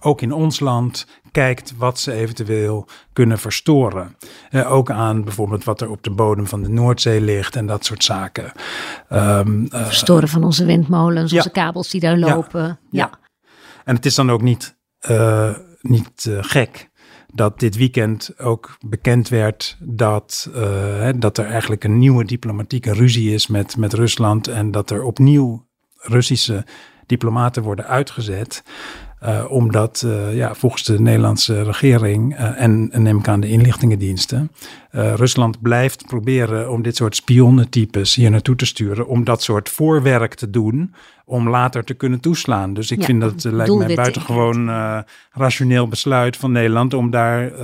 ook 0.00 0.20
in 0.20 0.32
ons 0.32 0.60
land 0.60 1.06
kijkt 1.30 1.74
wat 1.76 1.98
ze 1.98 2.12
eventueel 2.12 2.88
kunnen 3.12 3.38
verstoren. 3.38 4.16
Eh, 4.50 4.72
ook 4.72 4.90
aan 4.90 5.24
bijvoorbeeld 5.24 5.64
wat 5.64 5.80
er 5.80 5.90
op 5.90 6.02
de 6.02 6.10
bodem 6.10 6.46
van 6.46 6.62
de 6.62 6.68
Noordzee 6.68 7.20
ligt 7.20 7.56
en 7.56 7.66
dat 7.66 7.84
soort 7.84 8.04
zaken. 8.04 8.52
Um, 9.12 9.68
uh, 9.70 9.84
verstoren 9.84 10.28
van 10.28 10.44
onze 10.44 10.64
windmolens, 10.64 11.30
ja. 11.30 11.36
onze 11.36 11.50
kabels 11.50 11.90
die 11.90 12.00
daar 12.00 12.18
lopen. 12.18 12.62
Ja. 12.62 12.76
ja. 12.90 13.10
En 13.84 13.94
het 13.94 14.06
is 14.06 14.14
dan 14.14 14.30
ook 14.30 14.42
niet, 14.42 14.76
uh, 15.10 15.56
niet 15.80 16.30
gek 16.40 16.90
dat 17.34 17.60
dit 17.60 17.76
weekend 17.76 18.38
ook 18.38 18.76
bekend 18.86 19.28
werd 19.28 19.76
dat, 19.80 20.50
uh, 20.56 21.08
dat 21.16 21.38
er 21.38 21.46
eigenlijk 21.46 21.84
een 21.84 21.98
nieuwe 21.98 22.24
diplomatieke 22.24 22.92
ruzie 22.92 23.34
is 23.34 23.46
met, 23.46 23.76
met 23.76 23.92
Rusland 23.92 24.48
en 24.48 24.70
dat 24.70 24.90
er 24.90 25.02
opnieuw 25.02 25.66
Russische 25.96 26.64
diplomaten 27.06 27.62
worden 27.62 27.86
uitgezet. 27.86 28.62
Omdat 29.48 30.06
ja, 30.32 30.54
volgens 30.54 30.82
de 30.82 31.00
Nederlandse 31.00 31.62
regering 31.62 32.36
en, 32.36 32.88
en 32.92 33.02
neem 33.02 33.18
ik 33.18 33.28
aan 33.28 33.40
de 33.40 33.48
inlichtingendiensten, 33.48 34.50
Rusland 34.90 35.62
blijft 35.62 36.06
proberen 36.06 36.70
om 36.70 36.82
dit 36.82 36.96
soort 36.96 37.16
spionnentypes 37.16 38.14
hier 38.14 38.30
naartoe 38.30 38.56
te 38.56 38.66
sturen, 38.66 39.06
om 39.06 39.24
dat 39.24 39.42
soort 39.42 39.68
voorwerk 39.68 40.34
te 40.34 40.50
doen 40.50 40.94
om 41.24 41.48
later 41.48 41.84
te 41.84 41.94
kunnen 41.94 42.20
toeslaan. 42.20 42.74
Dus 42.74 42.90
ik 42.90 42.98
Ja, 42.98 43.04
vind 43.04 43.20
dat 43.20 43.44
uh, 43.44 43.52
lijkt 43.52 43.74
mij 43.74 43.94
buitengewoon 43.94 44.68
uh, 44.68 44.98
rationeel 45.30 45.88
besluit 45.88 46.36
van 46.36 46.52
Nederland 46.52 46.94
om 46.94 47.10
daar 47.10 47.52
uh, 47.52 47.58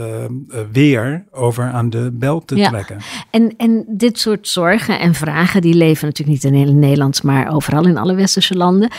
weer 0.73 1.25
over 1.31 1.65
aan 1.65 1.91
de 1.91 2.11
bel 2.13 2.45
te 2.45 2.57
Ja. 2.57 2.69
trekken. 2.69 2.99
En, 3.31 3.55
en 3.57 3.85
dit 3.89 4.19
soort 4.19 4.49
zorgen 4.49 5.01
en 5.01 5.15
vragen, 5.15 5.61
die 5.61 5.75
leven 5.75 6.07
natuurlijk 6.07 6.45
niet 6.45 6.53
in 6.53 6.79
Nederland, 6.79 7.23
maar 7.23 7.55
overal 7.55 7.87
in 7.87 7.99
alle 7.99 8.15
westerse 8.15 8.57
landen. 8.57 8.91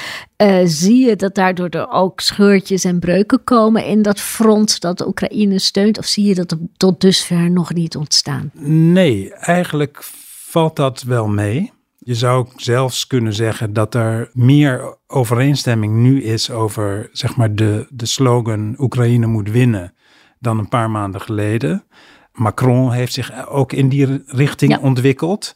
Zie 0.63 1.05
je 1.05 1.15
dat 1.15 1.35
daardoor 1.35 1.69
er 1.69 1.89
ook 1.89 2.19
scheurtjes 2.19 2.83
en 2.83 2.99
breuken 2.99 3.43
komen 3.43 3.85
in 3.85 4.01
dat 4.01 4.19
front 4.19 4.81
dat 4.81 4.97
de 4.97 5.07
Oekraïne 5.07 5.59
steunt? 5.59 5.97
Of 5.97 6.05
zie 6.05 6.25
je 6.25 6.35
dat 6.35 6.57
tot 6.77 7.01
dusver 7.01 7.51
nog 7.51 7.73
niet 7.73 7.95
ontstaan? 7.95 8.51
Nee, 8.93 9.33
eigenlijk 9.33 9.99
valt 10.45 10.75
dat 10.75 11.03
wel 11.03 11.27
mee. 11.27 11.71
Je 12.03 12.15
zou 12.15 12.47
zelfs 12.55 13.07
kunnen 13.07 13.33
zeggen 13.33 13.73
dat 13.73 13.95
er 13.95 14.29
meer 14.33 14.97
overeenstemming 15.07 15.95
nu 15.95 16.23
is 16.23 16.49
over 16.51 17.09
zeg 17.11 17.35
maar, 17.35 17.55
de, 17.55 17.87
de 17.89 18.05
slogan 18.05 18.75
Oekraïne 18.77 19.25
moet 19.27 19.49
winnen 19.49 19.93
dan 20.39 20.59
een 20.59 20.67
paar 20.69 20.89
maanden 20.91 21.21
geleden. 21.21 21.83
Macron 22.33 22.91
heeft 22.91 23.13
zich 23.13 23.47
ook 23.47 23.73
in 23.73 23.89
die 23.89 24.23
richting 24.25 24.71
Ja. 24.71 24.79
ontwikkeld. 24.79 25.55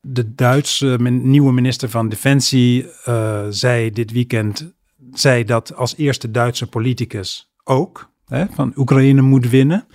De 0.00 0.34
Duitse 0.34 0.96
nieuwe 1.00 1.52
minister 1.52 1.90
van 1.90 2.08
Defensie 2.08 2.86
uh, 3.08 3.40
zei 3.48 3.90
dit 3.90 4.12
weekend 4.12 4.74
zei 5.12 5.44
dat 5.44 5.74
als 5.76 5.96
eerste 5.96 6.30
Duitse 6.30 6.66
politicus 6.66 7.52
ook. 7.64 8.10
Hè, 8.26 8.44
van 8.50 8.72
Oekraïne 8.76 9.20
moet 9.22 9.48
winnen. 9.48 9.86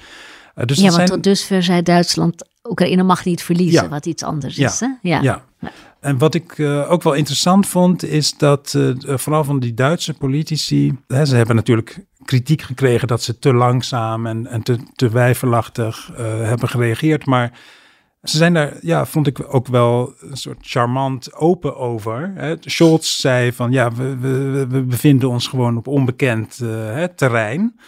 Uh, 0.56 0.66
dus 0.66 0.78
ja, 0.78 0.84
want 0.84 0.94
zijn, 0.96 1.08
tot 1.08 1.24
dusver 1.24 1.64
zei 1.64 1.82
Duitsland, 1.82 2.50
Oekraïne 2.64 3.04
mag 3.04 3.26
niet 3.26 3.44
verliezen, 3.44 3.84
Ja. 3.84 3.90
wat 3.90 4.06
iets 4.06 4.24
anders 4.24 4.56
Ja. 4.56 4.68
is. 4.70 4.80
Hè? 4.80 4.88
Ja. 5.02 5.22
Ja. 5.22 5.44
En 6.02 6.18
wat 6.18 6.34
ik 6.34 6.58
uh, 6.58 6.92
ook 6.92 7.04
wel 7.04 7.14
interessant 7.14 7.68
vond, 7.68 8.04
is 8.04 8.38
dat 8.38 8.74
uh, 8.78 8.94
vooral 9.18 9.44
van 9.44 9.60
die 9.60 9.74
Duitse 9.74 10.14
politici, 10.14 10.98
hè, 11.08 11.26
ze 11.26 11.36
hebben 11.36 11.56
natuurlijk 11.56 12.06
kritiek 12.26 12.62
gekregen 12.62 13.08
dat 13.08 13.22
ze 13.22 13.40
te 13.40 13.54
langzaam 13.54 14.26
en, 14.26 14.48
en 14.48 14.62
te, 14.62 14.78
te 14.96 15.10
wijfelachtig 15.10 16.12
hebben 16.18 16.70
gereageerd. 16.70 17.26
Maar 17.26 17.60
ze 18.24 18.38
zijn 18.38 18.54
daar, 18.54 18.78
ja, 18.82 19.06
vond 19.06 19.28
ik 19.28 19.54
ook 19.54 19.68
wel 19.68 20.14
een 20.20 20.38
soort 20.38 20.58
charmant 20.62 21.36
open 21.36 21.78
over. 21.78 22.32
Hè. 22.36 22.56
Scholz 22.60 23.20
zei 23.20 23.54
van, 23.54 23.72
ja, 23.72 23.92
we, 23.92 24.18
we, 24.68 24.84
bevinden 24.84 25.30
ons 25.30 25.48
gewoon 25.48 25.78
op 25.78 25.88
onbekend 25.88 26.58
hè, 26.58 27.16
terrein. 27.16 27.80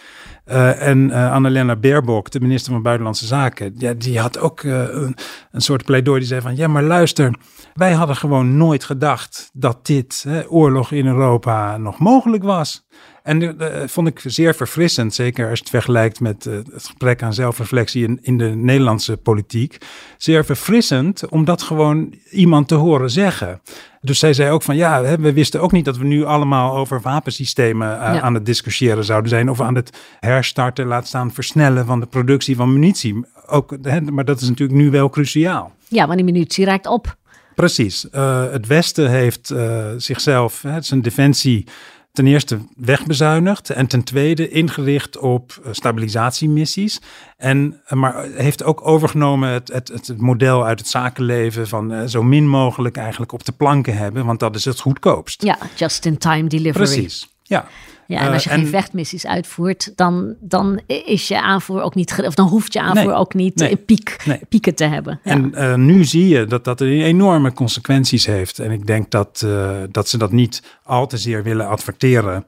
Uh, 0.46 0.88
en 0.88 1.10
uh, 1.10 1.32
Annalena 1.32 1.75
Baerbock, 1.75 2.32
de 2.32 2.40
minister 2.40 2.72
van 2.72 2.82
Buitenlandse 2.82 3.25
Zaken, 3.25 3.74
ja, 3.78 3.94
die 3.94 4.20
had 4.20 4.40
ook 4.40 4.63
een, 4.63 5.16
een, 5.52 5.62
soort 5.62 5.86
pleidooi. 5.86 6.20
Die 6.20 6.28
zei 6.28 6.42
van, 6.42 6.56
ja, 6.56 6.68
maar 6.68 6.84
luister, 6.84 7.36
wij 7.74 7.94
hadden 7.94 8.16
gewoon 8.16 8.58
nooit 8.58 8.84
gedacht 8.84 9.50
dat 9.54 9.86
dit 9.86 10.24
hè, 10.28 10.50
oorlog 10.50 10.92
in 10.92 11.06
Europa 11.06 11.78
nog 11.78 12.00
mogelijk 12.00 12.44
was. 12.44 12.86
En 13.24 13.58
dat 13.58 13.92
vond 13.92 14.08
ik 14.08 14.22
zeer 14.25 14.56
verfrissend, 14.56 15.13
zeker 15.13 15.50
als 15.50 15.58
je 15.58 15.63
het 15.63 15.74
vergelijkt 15.74 16.20
met 16.20 16.44
het 16.44 16.88
gebrek 16.88 17.24
aan 17.24 17.34
zelfreflectie 17.34 18.03
in, 18.03 18.20
in 18.22 18.38
de 18.38 18.46
Nederlandse 18.46 19.18
politiek. 19.18 19.77
Zeer 20.18 20.46
verfrissend 20.46 21.30
om 21.30 21.46
dat 21.46 21.62
gewoon 21.62 22.13
iemand 22.32 22.68
te 22.68 22.75
horen 22.75 23.10
zeggen. 23.10 23.62
Dus 24.01 24.20
zij 24.20 24.34
zei 24.34 24.51
ook 24.51 24.62
van 24.62 24.75
ja, 24.75 25.18
we 25.20 25.34
wisten 25.34 25.62
ook 25.62 25.72
niet 25.72 25.86
dat 25.86 25.98
we 25.98 26.06
nu 26.06 26.24
allemaal 26.24 26.77
over 26.77 27.01
wapensystemen 27.01 27.88
uh, 27.88 27.94
ja. 27.94 28.22
aan 28.22 28.34
het 28.34 28.46
discussiëren 28.46 29.03
zouden 29.03 29.30
zijn. 29.30 29.50
Of 29.50 29.62
aan 29.62 29.75
het 29.75 29.98
herstarten, 30.20 30.86
laat 30.86 31.08
staan 31.08 31.34
versnellen 31.34 31.86
van 31.86 32.00
de 32.00 32.06
productie 32.06 32.56
van 32.56 32.74
munitie. 32.74 33.25
Ook, 33.46 33.77
hè, 33.82 34.01
maar 34.01 34.25
dat 34.25 34.42
is 34.42 34.50
natuurlijk 34.50 34.80
nu 34.80 34.89
wel 34.89 35.10
cruciaal. 35.10 35.72
Ja, 35.88 36.06
want 36.06 36.18
die 36.18 36.25
munitie 36.25 36.65
raakt 36.65 36.88
op. 36.88 37.15
Precies. 37.56 38.08
Uh, 38.12 38.51
het 38.51 38.68
Westen 38.68 39.10
heeft 39.10 39.50
uh, 39.50 39.86
zichzelf, 39.98 40.62
hè, 40.62 40.82
zijn 40.82 41.01
defensie 41.01 41.65
ten 42.13 42.27
eerste 42.27 42.60
wegbezuinigd 42.75 43.70
en 43.70 43.88
ten 43.88 44.03
tweede 44.03 44.50
ingericht 44.50 45.17
op 45.17 45.60
uh, 45.65 45.74
stabilisatiemissies. 45.74 47.01
En, 47.38 47.82
maar 47.89 48.25
heeft 48.25 48.63
ook 48.63 48.88
overgenomen 48.88 49.50
het, 49.50 49.67
het, 49.74 49.88
het 49.88 50.22
model 50.22 50.65
uit 50.65 50.79
het 50.79 50.88
zakenleven 50.88 51.67
van 51.67 51.93
uh, 51.93 52.03
zo 52.05 52.24
min 52.24 52.48
mogelijk 52.48 52.98
eigenlijk 52.98 53.32
op 53.32 53.46
de 53.46 53.51
planken 53.51 53.98
hebben, 53.98 54.25
want 54.25 54.39
dat 54.39 54.55
is 54.55 54.65
het 54.65 54.79
goedkoopst. 54.79 55.43
Ja, 55.43 55.58
just-in-time 55.75 56.48
delivery. 56.48 56.86
Precies, 56.86 57.29
ja. 57.43 57.67
Ja, 58.08 58.20
en 58.20 58.34
als 58.34 58.44
je 58.44 58.50
Uh, 58.50 58.56
geen 58.56 58.64
en- 58.66 58.70
vechtmissies 58.70 59.26
uitvoert, 59.26 59.94
dan, 59.96 60.36
dan 60.40 60.82
is 61.06 61.28
je 61.28 61.42
aanvoer 61.42 61.82
ook 61.82 61.96
niet, 61.96 62.24
of 62.26 62.36
dan 62.36 62.48
hoeft 62.48 62.74
je 62.74 62.82
aanvoer 62.82 63.06
Nee, 63.06 63.16
ook 63.16 63.34
niet 63.34 63.56
nee, 63.56 63.70
eh, 63.70 63.86
piek, 63.86 64.24
nee. 64.26 64.40
pieken 64.50 64.76
te 64.76 64.84
hebben. 64.84 65.20
Ja. 65.24 65.32
En 65.32 65.54
eh, 65.56 65.76
nu 65.76 66.04
zie 66.04 66.28
je 66.28 66.46
dat 66.46 66.64
dat 66.64 66.82
enorme 66.82 67.54
consequenties 67.54 68.26
heeft. 68.26 68.60
En 68.60 68.72
ik 68.72 68.86
denk 68.86 69.12
dat, 69.12 69.42
eh, 69.46 69.82
dat 69.92 70.10
ze 70.10 70.18
dat 70.18 70.32
niet 70.32 70.64
al 70.84 71.08
te 71.08 71.18
zeer 71.18 71.44
willen 71.44 71.68
adverteren. 71.68 72.46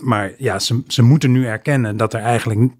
Maar 0.00 0.32
ja, 0.38 0.58
ze, 0.58 0.82
ze 0.86 1.02
moeten 1.02 1.32
nu 1.32 1.46
erkennen 1.46 1.96
dat 1.96 2.14
er 2.14 2.20
eigenlijk 2.20 2.72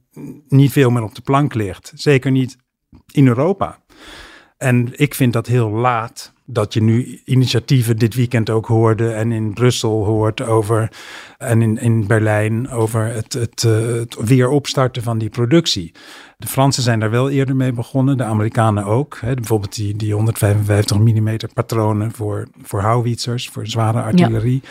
niet 0.49 0.73
veel 0.73 0.91
meer 0.91 1.03
op 1.03 1.15
de 1.15 1.23
plank 1.23 1.55
ligt. 1.55 1.93
Zeker 1.95 2.31
niet 2.31 2.57
in 3.13 3.27
Europa. 3.27 3.79
En 4.63 4.89
ik 4.93 5.15
vind 5.15 5.33
dat 5.33 5.47
heel 5.47 5.71
laat 5.71 6.33
dat 6.45 6.75
je 6.75 6.83
nu 6.83 7.21
initiatieven 7.25 7.97
dit 7.97 8.15
weekend 8.15 8.51
ook 8.51 8.67
hoorde 8.67 9.13
en 9.13 9.33
in 9.33 9.53
Brussel 9.53 10.05
hoort 10.05 10.41
over 10.43 10.91
en 11.39 11.63
in, 11.63 11.79
in 11.79 12.07
Berlijn 12.07 12.71
over 12.71 13.05
het, 13.07 13.33
het, 13.33 13.65
eh, 13.65 13.73
het 13.87 14.17
weer 14.25 14.49
opstarten 14.49 15.03
van 15.03 15.19
die 15.19 15.29
productie. 15.29 15.93
De 16.37 16.47
Fransen 16.47 16.83
zijn 16.83 17.01
daar 17.01 17.11
wel 17.11 17.31
eerder 17.31 17.57
mee 17.57 17.73
begonnen, 17.73 18.17
de 18.17 18.25
Amerikanen 18.25 18.85
ook. 18.85 19.19
Hè, 19.21 19.35
bijvoorbeeld 19.35 19.75
die, 19.75 19.97
die 19.97 20.15
155 20.15 20.99
mm 20.99 21.37
patronen 21.55 22.13
voor, 22.13 22.49
voor 22.63 22.81
houwitsers, 22.81 23.49
voor 23.49 23.67
zware 23.67 24.03
artillerie. 24.03 24.63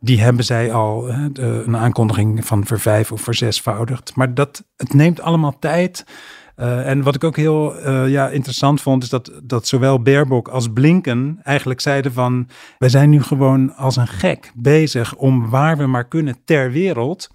Die 0.00 0.20
hebben 0.20 0.44
zij 0.44 0.72
al 0.72 1.06
hè, 1.06 1.32
de- 1.32 1.62
een 1.66 1.76
aankondiging 1.76 2.46
van 2.46 2.66
vervijf 2.66 3.12
of 3.12 3.20
verzesvoudigd. 3.20 4.14
Maar 4.14 4.34
dat, 4.34 4.64
het 4.76 4.94
neemt 4.94 5.20
allemaal 5.20 5.58
tijd. 5.58 6.04
Uh, 6.56 6.88
en 6.88 7.02
wat 7.02 7.14
ik 7.14 7.24
ook 7.24 7.36
heel 7.36 7.86
uh, 7.86 8.08
ja, 8.08 8.28
interessant 8.28 8.80
vond, 8.80 9.02
is 9.02 9.08
dat, 9.08 9.32
dat 9.42 9.66
zowel 9.66 10.02
Baerbock 10.02 10.48
als 10.48 10.68
Blinken 10.72 11.40
eigenlijk 11.42 11.80
zeiden 11.80 12.12
van... 12.12 12.48
wij 12.78 12.88
zijn 12.88 13.10
nu 13.10 13.22
gewoon 13.22 13.74
als 13.74 13.96
een 13.96 14.06
gek 14.06 14.52
bezig 14.54 15.14
om 15.14 15.50
waar 15.50 15.76
we 15.76 15.86
maar 15.86 16.08
kunnen 16.08 16.36
ter 16.44 16.70
wereld 16.70 17.28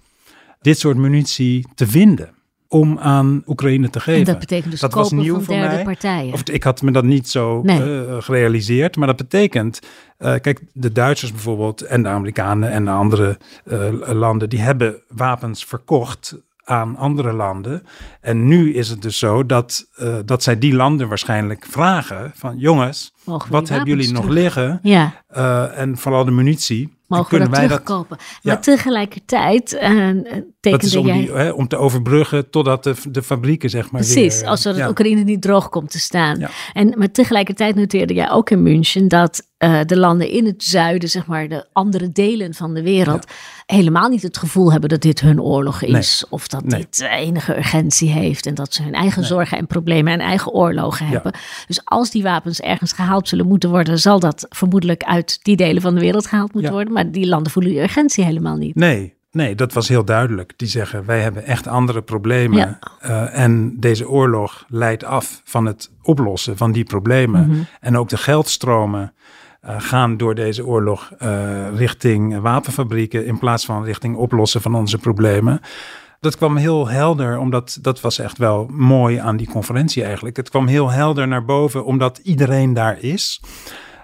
dit 0.60 0.78
soort 0.78 0.96
munitie 0.96 1.66
te 1.74 1.86
vinden. 1.86 2.30
Om 2.68 2.98
aan 2.98 3.42
Oekraïne 3.46 3.90
te 3.90 4.00
geven. 4.00 4.20
En 4.20 4.26
dat 4.26 4.38
betekent 4.38 4.70
dus 4.70 4.80
dat 4.80 4.94
was 4.94 5.12
nieuw 5.12 5.34
van 5.34 5.44
voor 5.44 5.54
derde 5.54 5.74
mij. 5.74 5.84
partijen. 5.84 6.32
Of 6.32 6.42
ik 6.42 6.62
had 6.62 6.82
me 6.82 6.90
dat 6.90 7.04
niet 7.04 7.28
zo 7.28 7.60
Nee. 7.62 8.06
eh, 8.06 8.16
gerealiseerd. 8.22 8.96
Maar 8.96 9.06
dat 9.06 9.16
betekent, 9.16 9.80
eh, 10.18 10.34
kijk, 10.40 10.60
de 10.72 10.92
Duitsers 10.92 11.32
bijvoorbeeld 11.32 11.80
en 11.80 12.02
de 12.02 12.08
Amerikanen 12.08 12.70
en 12.70 12.84
de 12.84 12.90
andere 12.90 13.38
eh, 13.64 13.92
landen, 14.12 14.48
die 14.48 14.60
hebben 14.60 15.02
wapens 15.08 15.64
verkocht 15.64 16.36
aan 16.64 16.96
andere 16.96 17.32
landen. 17.32 17.86
En 18.20 18.46
nu 18.46 18.74
is 18.74 18.88
het 18.88 19.02
dus 19.02 19.18
zo 19.18 19.46
dat, 19.46 19.86
eh, 19.94 20.16
dat 20.24 20.42
zij 20.42 20.58
die 20.58 20.74
landen 20.74 21.08
waarschijnlijk 21.08 21.66
vragen 21.70 22.32
van 22.34 22.58
jongens, 22.58 23.12
wat 23.48 23.68
hebben 23.68 23.88
jullie 23.88 24.12
nog 24.12 24.28
liggen? 24.28 24.78
Ja, 24.82 25.20
Eh, 25.28 25.78
en 25.78 25.96
vooral 25.96 26.24
de 26.24 26.30
munitie. 26.30 26.82
En 26.84 26.96
mogen 27.06 27.24
we 27.24 27.30
kunnen 27.30 27.48
dat 27.50 27.58
wij 27.58 27.68
terugkopen. 27.68 28.16
Ja. 28.20 28.52
Maar 28.52 28.62
tegelijkertijd 28.62 29.72
eh, 29.72 30.08
Dat 30.70 30.82
is 30.82 30.96
om, 30.96 31.06
jij... 31.06 31.18
die, 31.18 31.32
hè, 31.32 31.50
om 31.50 31.68
te 31.68 31.76
overbruggen 31.76 32.50
totdat 32.50 32.84
de, 32.84 32.94
de 33.10 33.22
fabrieken 33.22 33.70
zeg 33.70 33.90
maar 33.90 34.00
Precies, 34.00 34.40
weer, 34.40 34.48
als 34.48 34.64
er 34.64 34.76
ja. 34.76 34.88
Oekraïne 34.88 35.22
niet 35.22 35.42
droog 35.42 35.68
komt 35.68 35.90
te 35.90 35.98
staan. 35.98 36.38
Ja. 36.38 36.50
En, 36.72 36.94
maar 36.96 37.10
tegelijkertijd 37.10 37.74
noteerde 37.74 38.14
jij 38.14 38.30
ook 38.30 38.50
in 38.50 38.62
München 38.62 39.08
dat 39.08 39.46
eh, 39.56 39.80
de 39.86 39.98
landen 39.98 40.30
in 40.30 40.46
het 40.46 40.62
zuiden, 40.62 41.08
zeg 41.08 41.26
maar 41.26 41.48
de 41.48 41.66
andere 41.72 42.12
delen 42.12 42.54
van 42.54 42.74
de 42.74 42.82
wereld, 42.82 43.26
helemaal 43.66 44.08
niet 44.08 44.22
het 44.22 44.36
gevoel 44.36 44.70
hebben 44.72 44.88
dat 44.88 45.00
dit 45.00 45.20
hun 45.20 45.40
oorlog 45.40 45.82
is. 45.82 46.24
Of 46.28 46.48
dat 46.48 46.64
Nee. 46.64 46.80
dit 46.80 47.00
enige 47.00 47.56
urgentie 47.56 48.10
heeft 48.10 48.46
en 48.46 48.54
dat 48.54 48.74
ze 48.74 48.82
hun 48.82 48.94
eigen 48.94 49.24
zorgen 49.24 49.58
en 49.58 49.66
problemen 49.66 50.12
en 50.12 50.20
eigen 50.20 50.52
oorlogen 50.52 51.06
hebben. 51.06 51.32
Dus 51.66 51.80
als 51.84 52.10
die 52.10 52.22
wapens 52.22 52.60
ergens 52.60 52.92
gehaald 52.92 53.28
zullen 53.28 53.46
moeten 53.46 53.70
worden, 53.70 53.98
zal 53.98 54.20
dat 54.20 54.46
vermoedelijk 54.48 55.02
uit 55.02 55.38
die 55.42 55.56
delen 55.56 55.82
van 55.82 55.94
de 55.94 56.00
wereld 56.00 56.26
gehaald 56.26 56.54
moeten 56.54 56.72
worden. 56.72 56.92
Maar 56.92 57.10
die 57.10 57.26
landen 57.26 57.52
voelen 57.52 57.72
die 57.72 57.80
urgentie 57.80 58.24
helemaal 58.24 58.56
niet. 58.56 58.74
Nee, 58.74 59.20
nee, 59.32 59.54
dat 59.54 59.72
was 59.72 59.88
heel 59.88 60.04
duidelijk. 60.04 60.52
Die 60.56 60.68
zeggen, 60.68 61.06
wij 61.06 61.20
hebben 61.20 61.44
echt 61.44 61.66
andere 61.66 62.02
problemen. 62.02 62.58
Ja. 62.58 62.78
Eh, 63.00 63.38
en 63.38 63.80
deze 63.80 64.08
oorlog 64.08 64.64
leidt 64.68 65.04
af 65.04 65.40
van 65.44 65.66
het 65.66 65.90
oplossen 66.02 66.56
van 66.56 66.72
die 66.72 66.84
problemen. 66.84 67.48
Mhm. 67.48 67.60
En 67.80 67.98
ook 67.98 68.08
de 68.08 68.16
geldstromen 68.16 69.14
eh, 69.60 69.74
gaan 69.78 70.16
door 70.16 70.34
deze 70.34 70.66
oorlog 70.66 71.12
eh, 71.18 71.76
richting 71.76 72.40
wapenfabrieken... 72.40 73.26
in 73.26 73.38
plaats 73.38 73.64
van 73.64 73.84
richting 73.84 74.16
oplossen 74.16 74.60
van 74.62 74.74
onze 74.74 74.98
problemen. 74.98 75.60
Dat 76.20 76.36
kwam 76.36 76.56
heel 76.56 76.88
helder, 76.88 77.38
omdat 77.38 77.78
dat 77.80 78.00
was 78.00 78.18
echt 78.18 78.38
wel 78.38 78.66
mooi 78.70 79.16
aan 79.16 79.36
die 79.36 79.50
conferentie 79.50 80.04
eigenlijk. 80.04 80.36
Het 80.36 80.50
kwam 80.50 80.66
heel 80.66 80.90
helder 80.90 81.28
naar 81.28 81.44
boven, 81.44 81.84
omdat 81.84 82.18
iedereen 82.18 82.72
daar 82.72 82.98
is. 83.00 83.42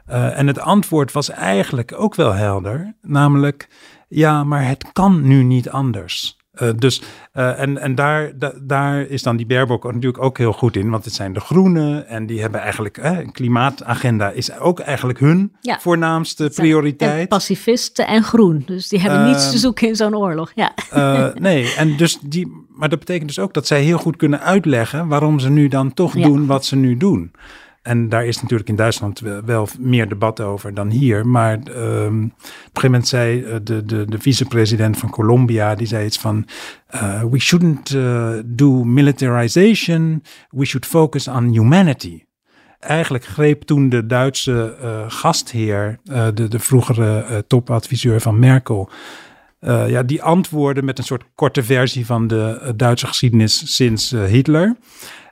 En 0.07 0.47
het 0.47 0.59
antwoord 0.59 1.13
was 1.13 1.31
eigenlijk 1.31 1.95
ook 1.97 2.15
wel 2.15 2.33
helder, 2.33 2.95
namelijk 3.03 3.69
ja, 4.09 4.45
maar 4.45 4.67
het 4.67 4.93
kan 4.93 5.23
nu 5.23 5.43
niet 5.43 5.69
anders. 5.69 6.37
Uh, 6.63 6.69
dus, 6.77 7.03
uh, 7.35 7.61
en, 7.61 7.79
en 7.79 7.95
daar, 7.95 8.39
da, 8.39 8.53
daar 8.63 9.01
is 9.01 9.23
dan 9.23 9.37
die 9.37 9.47
Baerbock 9.47 9.85
natuurlijk 9.85 10.23
ook 10.23 10.39
heel 10.39 10.53
goed 10.53 10.77
in, 10.77 10.91
want 10.91 11.05
het 11.05 11.15
zijn 11.15 11.33
de 11.33 11.41
groenen 11.41 12.09
en 12.09 12.27
die 12.27 12.41
hebben 12.41 12.61
eigenlijk, 12.61 12.97
eh, 12.97 13.19
een 13.19 13.33
klimaatagenda 13.33 14.31
is 14.31 14.59
ook 14.59 14.81
eigenlijk 14.81 15.19
hun 15.19 15.57
ja. 15.61 15.79
voornaamste 15.81 16.51
prioriteit. 16.55 17.21
En 17.21 17.29
pacifisten 17.29 18.07
en 18.07 18.23
groen, 18.23 18.63
dus 18.67 18.89
die 18.89 19.01
hebben 19.01 19.27
niets 19.27 19.51
te 19.51 19.59
zoeken 19.59 19.89
in 19.89 19.97
zo'n 19.97 20.17
oorlog. 20.17 20.53
Ja. 20.55 20.73
nee, 21.35 21.75
en 21.75 21.97
dus 21.97 22.19
die, 22.23 22.67
maar 22.69 22.89
dat 22.89 22.99
betekent 22.99 23.29
dus 23.29 23.39
ook 23.39 23.55
dat 23.55 23.67
zij 23.67 23.83
heel 23.83 23.99
goed 23.99 24.17
kunnen 24.17 24.41
uitleggen 24.41 25.09
waarom 25.09 25.39
ze 25.39 25.51
nu 25.51 25.69
dan 25.69 25.95
toch 25.95 26.13
doen 26.13 26.47
wat 26.47 26.65
ze 26.65 26.77
nu 26.77 26.97
doen. 26.97 27.33
En 27.89 28.09
daar 28.09 28.27
is 28.27 28.41
natuurlijk 28.41 28.69
in 28.69 28.77
Duitsland 28.77 29.21
wel 29.45 29.69
meer 29.79 30.09
debat 30.09 30.41
over 30.41 30.75
dan 30.75 30.91
hier. 30.91 31.27
Maar 31.27 31.53
um, 31.53 31.63
op 31.63 31.67
een 31.75 32.33
gegeven 32.63 32.91
moment 32.91 33.09
zei 33.09 33.43
eh, 33.43 33.57
de, 33.63 33.85
de, 33.85 34.05
de 34.05 34.19
vicepresident 34.19 34.99
van 34.99 35.11
Colombia, 35.11 35.75
die 35.75 35.87
zei 35.87 36.07
iets 36.07 36.19
van, 36.19 36.47
uh, 36.95 37.23
we 37.23 37.41
shouldn't 37.41 37.91
uh, 37.91 38.33
do 38.45 38.85
militarization, 38.85 40.23
we 40.51 40.65
should 40.65 40.87
focus 40.87 41.29
on 41.29 41.49
humanity. 41.49 42.23
Eigenlijk 42.79 43.25
greep 43.25 43.63
toen 43.63 43.89
de 43.89 44.07
Duitse 44.07 44.77
gastheer, 45.09 45.99
de, 46.35 46.49
de 46.49 46.59
vroegere 46.59 47.45
topadviseur 47.47 48.21
van 48.21 48.39
Merkel, 48.39 48.91
ja, 49.61 50.03
die 50.03 50.23
antwoordde 50.23 50.83
met 50.83 50.99
een 50.99 51.05
soort 51.05 51.25
korte 51.35 51.63
versie 51.63 52.07
van 52.07 52.27
de 52.27 52.73
Duitse 52.77 53.07
geschiedenis 53.07 53.75
sinds 53.75 54.11
Hitler. 54.11 54.77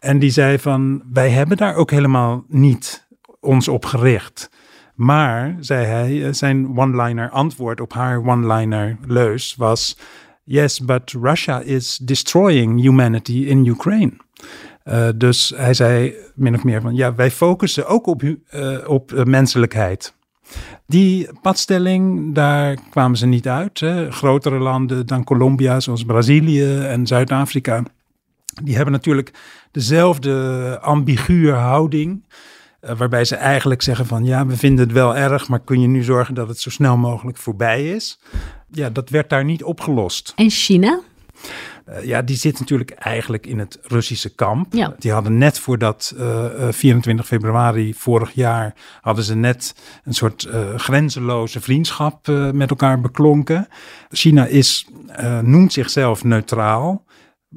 En 0.07 0.19
die 0.19 0.31
zei 0.31 0.59
van, 0.59 1.03
wij 1.13 1.31
hebben 1.31 1.57
daar 1.57 1.75
ook 1.75 1.91
helemaal 1.91 2.45
niet 2.49 3.07
ons 3.41 3.69
op 3.69 3.85
gericht. 3.85 4.51
Maar, 4.95 5.57
zei 5.61 5.85
hij, 5.85 6.27
eh, 6.27 6.33
zijn 6.33 6.79
one-liner 6.79 7.31
antwoord 7.31 7.81
op 7.81 7.93
haar 7.93 8.27
one-liner 8.27 8.97
leus 9.07 9.55
was... 9.59 9.99
Yes, 10.45 10.81
but 10.81 11.15
Russia 11.23 11.61
is 11.61 11.97
destroying 11.97 12.81
humanity 12.81 13.33
in 13.33 13.67
Ukraine. 13.67 14.13
Uh, 14.85 15.09
dus 15.17 15.53
hij 15.57 15.75
zei 15.75 16.15
min 16.35 16.55
of 16.55 16.65
meer 16.65 16.81
van, 16.81 16.95
ja, 16.95 17.15
wij 17.15 17.31
focussen 17.31 17.87
ook 17.87 18.07
op, 18.07 18.23
uh, 18.23 18.37
op 18.87 19.25
menselijkheid. 19.25 20.15
Die 20.87 21.29
padstelling, 21.43 22.35
daar 22.35 22.79
kwamen 22.91 23.17
ze 23.17 23.27
niet 23.27 23.49
uit. 23.49 23.85
Grotere 24.11 24.59
landen 24.59 25.07
dan 25.07 25.25
Colombia, 25.25 25.81
zoals 25.81 26.05
Brazilië 26.05 26.79
en 26.79 27.07
Zuid-Afrika, 27.07 27.83
die 28.63 28.75
hebben 28.75 28.93
natuurlijk 28.93 29.33
dezelfde 29.71 30.79
ambiguë 30.81 31.51
houding. 31.51 32.25
Uh, 32.81 32.97
waarbij 32.97 33.25
ze 33.25 33.37
eigenlijk 33.37 33.83
zeggen 33.83 34.07
van 34.07 34.25
ja, 34.25 34.47
we 34.47 34.57
vinden 34.57 34.85
het 34.85 34.95
wel 34.95 35.17
erg, 35.17 35.49
maar 35.49 35.61
kun 35.61 35.81
je 35.81 35.87
nu 35.87 36.03
zorgen 36.03 36.35
dat 36.35 36.49
het 36.49 36.61
zo 36.61 36.71
snel 36.71 36.97
mogelijk 36.97 37.39
voorbij 37.39 37.89
is? 37.95 38.21
Ja, 38.71 38.91
dat 38.91 39.11
werd 39.11 39.31
daar 39.31 39.45
niet 39.45 39.65
opgelost. 39.65 40.33
En 40.37 40.51
China? 40.51 41.01
Uh, 41.89 42.05
ja, 42.05 42.23
die 42.23 42.37
zit 42.37 42.59
natuurlijk 42.59 42.91
eigenlijk 42.91 43.47
in 43.47 43.59
het 43.59 43.79
Russische 43.83 44.35
kamp. 44.35 44.75
Ja. 44.75 44.95
Die 44.99 45.13
hadden 45.13 45.39
net 45.39 45.59
voordat 45.59 46.15
uh, 46.19 46.45
24 46.71 47.27
februari 47.27 47.95
vorig 47.95 48.33
jaar 48.33 48.75
hadden 49.01 49.25
ze 49.25 49.35
net 49.35 49.75
een 50.05 50.15
soort 50.15 50.49
grenzeloze 50.77 51.61
vriendschap 51.61 52.27
met 52.53 52.71
elkaar 52.71 53.01
beklonken. 53.01 53.69
China 54.11 54.47
is, 54.47 54.89
noemt 55.43 55.73
zichzelf 55.73 56.25
neutraal. 56.25 57.05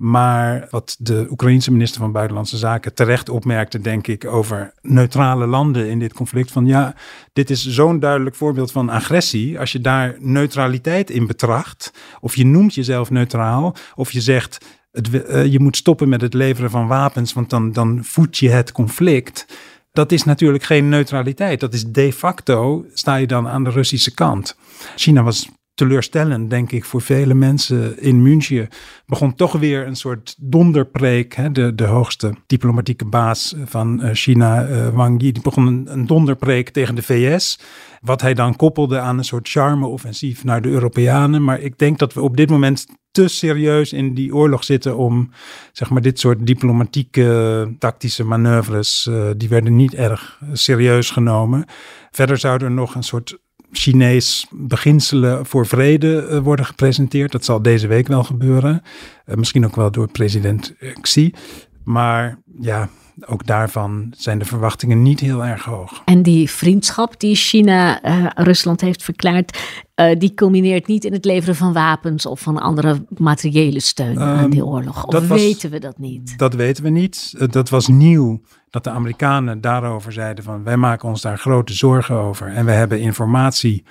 Maar 0.01 0.67
wat 0.69 0.95
de 0.99 1.27
Oekraïense 1.29 1.71
minister 1.71 2.01
van 2.01 2.11
Buitenlandse 2.11 2.57
Zaken 2.57 2.93
terecht 2.93 3.29
opmerkte, 3.29 3.81
denk 3.81 4.07
ik, 4.07 4.25
over 4.25 4.73
neutrale 4.81 5.45
landen 5.45 5.89
in 5.89 5.99
dit 5.99 6.13
conflict. 6.13 6.51
Van 6.51 6.65
ja, 6.65 6.95
dit 7.33 7.49
is 7.49 7.67
zo'n 7.67 7.99
duidelijk 7.99 8.35
voorbeeld 8.35 8.71
van 8.71 8.89
agressie. 8.89 9.59
Als 9.59 9.71
je 9.71 9.81
daar 9.81 10.15
neutraliteit 10.19 11.09
in 11.09 11.27
betracht, 11.27 11.93
of 12.19 12.35
je 12.35 12.45
noemt 12.45 12.73
jezelf 12.73 13.09
neutraal, 13.09 13.75
of 13.95 14.11
je 14.11 14.21
zegt 14.21 14.65
het, 14.91 15.09
uh, 15.09 15.45
je 15.45 15.59
moet 15.59 15.77
stoppen 15.77 16.09
met 16.09 16.21
het 16.21 16.33
leveren 16.33 16.69
van 16.69 16.87
wapens, 16.87 17.33
want 17.33 17.49
dan, 17.49 17.71
dan 17.71 17.99
voed 18.03 18.37
je 18.37 18.49
het 18.49 18.71
conflict. 18.71 19.45
Dat 19.91 20.11
is 20.11 20.23
natuurlijk 20.23 20.63
geen 20.63 20.89
neutraliteit. 20.89 21.59
Dat 21.59 21.73
is 21.73 21.85
de 21.85 22.13
facto, 22.13 22.85
sta 22.93 23.15
je 23.15 23.27
dan 23.27 23.47
aan 23.47 23.63
de 23.63 23.69
Russische 23.69 24.13
kant. 24.13 24.57
China 24.95 25.23
was 25.23 25.49
teleurstellend, 25.79 26.49
denk 26.49 26.71
ik, 26.71 26.85
voor 26.85 27.01
vele 27.01 27.33
mensen 27.33 28.01
in 28.01 28.21
München. 28.21 28.67
Begon 29.05 29.35
toch 29.35 29.51
weer 29.51 29.87
een 29.87 29.95
soort 29.95 30.35
donderpreek. 30.39 31.35
Hè? 31.35 31.51
De, 31.51 31.75
de 31.75 31.85
hoogste 31.85 32.33
diplomatieke 32.47 33.05
baas 33.05 33.55
van 33.65 34.01
eh, 34.01 34.09
China, 34.13 34.67
uh, 34.67 34.89
Wang 34.89 35.21
Yi, 35.21 35.31
die 35.31 35.43
begon 35.43 35.87
een, 35.87 36.07
donderpreek 36.07 36.69
tegen 36.69 36.95
de 36.95 37.01
VS. 37.01 37.59
Wat 38.01 38.21
hij 38.21 38.33
dan 38.33 38.55
koppelde 38.55 38.99
aan 38.99 39.17
een 39.17 39.23
soort 39.23 39.49
charme-offensief 39.49 40.43
naar 40.43 40.61
de 40.61 40.69
Europeanen. 40.69 41.43
Maar 41.43 41.59
ik 41.59 41.77
denk 41.77 41.99
dat 41.99 42.13
we 42.13 42.21
op 42.21 42.37
dit 42.37 42.49
moment 42.49 42.85
te 43.11 43.27
serieus 43.27 43.93
in 43.93 44.13
die 44.13 44.35
oorlog 44.35 44.63
zitten 44.63 44.97
om 44.97 45.31
zeg 45.71 45.89
maar 45.89 46.01
dit 46.01 46.19
soort 46.19 46.47
diplomatieke 46.47 47.75
tactische 47.79 48.23
manoeuvres, 48.23 49.07
uh, 49.09 49.29
die 49.37 49.49
werden 49.49 49.75
niet 49.75 49.93
erg 49.93 50.41
serieus 50.53 51.09
genomen. 51.11 51.65
Verder 52.11 52.37
zou 52.37 52.63
er 52.63 52.71
nog 52.71 52.95
een 52.95 53.03
soort 53.03 53.37
Chinees 53.71 54.47
beginselen 54.51 55.45
voor 55.45 55.67
vrede 55.67 56.21
eh, 56.21 56.39
worden 56.39 56.65
gepresenteerd. 56.65 57.31
Dat 57.31 57.45
zal 57.45 57.61
deze 57.61 57.87
week 57.87 58.07
wel 58.07 58.23
gebeuren. 58.23 58.81
Uh, 59.25 59.35
misschien 59.35 59.65
ook 59.65 59.75
wel 59.75 59.91
door 59.91 60.11
president 60.11 60.73
Xi. 61.01 61.33
Maar 61.83 62.41
ja, 62.59 62.89
ook 63.25 63.45
daarvan 63.45 64.13
zijn 64.17 64.39
de 64.39 64.45
verwachtingen 64.45 65.01
niet 65.01 65.19
heel 65.19 65.45
erg 65.45 65.63
hoog. 65.63 66.01
En 66.05 66.21
die 66.21 66.49
vriendschap 66.49 67.19
die 67.19 67.35
China 67.35 68.05
uh, 68.05 68.25
Rusland 68.35 68.81
heeft 68.81 69.03
verklaard, 69.03 69.59
uh, 69.95 70.15
die 70.17 70.33
culmineert 70.33 70.87
niet 70.87 71.03
in 71.03 71.13
het 71.13 71.25
leveren 71.25 71.55
van 71.55 71.73
wapens 71.73 72.25
of 72.25 72.39
van 72.39 72.57
andere 72.57 73.05
materiële 73.17 73.79
steun 73.79 74.15
um, 74.15 74.21
aan 74.21 74.37
ehm, 74.37 74.49
die 74.49 74.65
oorlog. 74.65 75.05
Of 75.05 75.27
weten 75.27 75.69
we 75.69 75.79
dat 75.79 75.97
niet? 75.97 76.37
Dat 76.37 76.53
weten 76.53 76.83
we 76.83 76.89
niet. 76.89 77.33
Uh, 77.37 77.47
dat 77.47 77.69
was 77.69 77.87
nieuw 77.87 78.41
dat 78.69 78.83
de 78.83 78.89
Amerikanen 78.89 79.61
daarover 79.61 80.11
zeiden 80.11 80.43
van 80.43 80.63
wij 80.63 80.77
maken 80.77 81.09
ons 81.09 81.21
daar 81.21 81.37
grote 81.37 81.73
zorgen 81.73 82.15
over. 82.15 82.47
En 82.47 82.65
we 82.65 82.71
hebben 82.71 82.99
informatie 82.99 83.83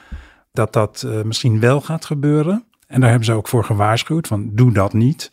dat 0.53 0.73
dat 0.73 1.07
misschien 1.25 1.61
wel 1.61 1.81
gaat 1.81 2.05
gebeuren. 2.05 2.65
En 2.87 3.01
daar 3.01 3.09
hebben 3.09 3.27
ze 3.27 3.33
ook 3.33 3.49
voor 3.49 3.65
gewaarschuwd 3.65 4.27
van 4.27 4.51
doe 4.53 4.73
dat 4.73 4.93
niet. 4.93 5.33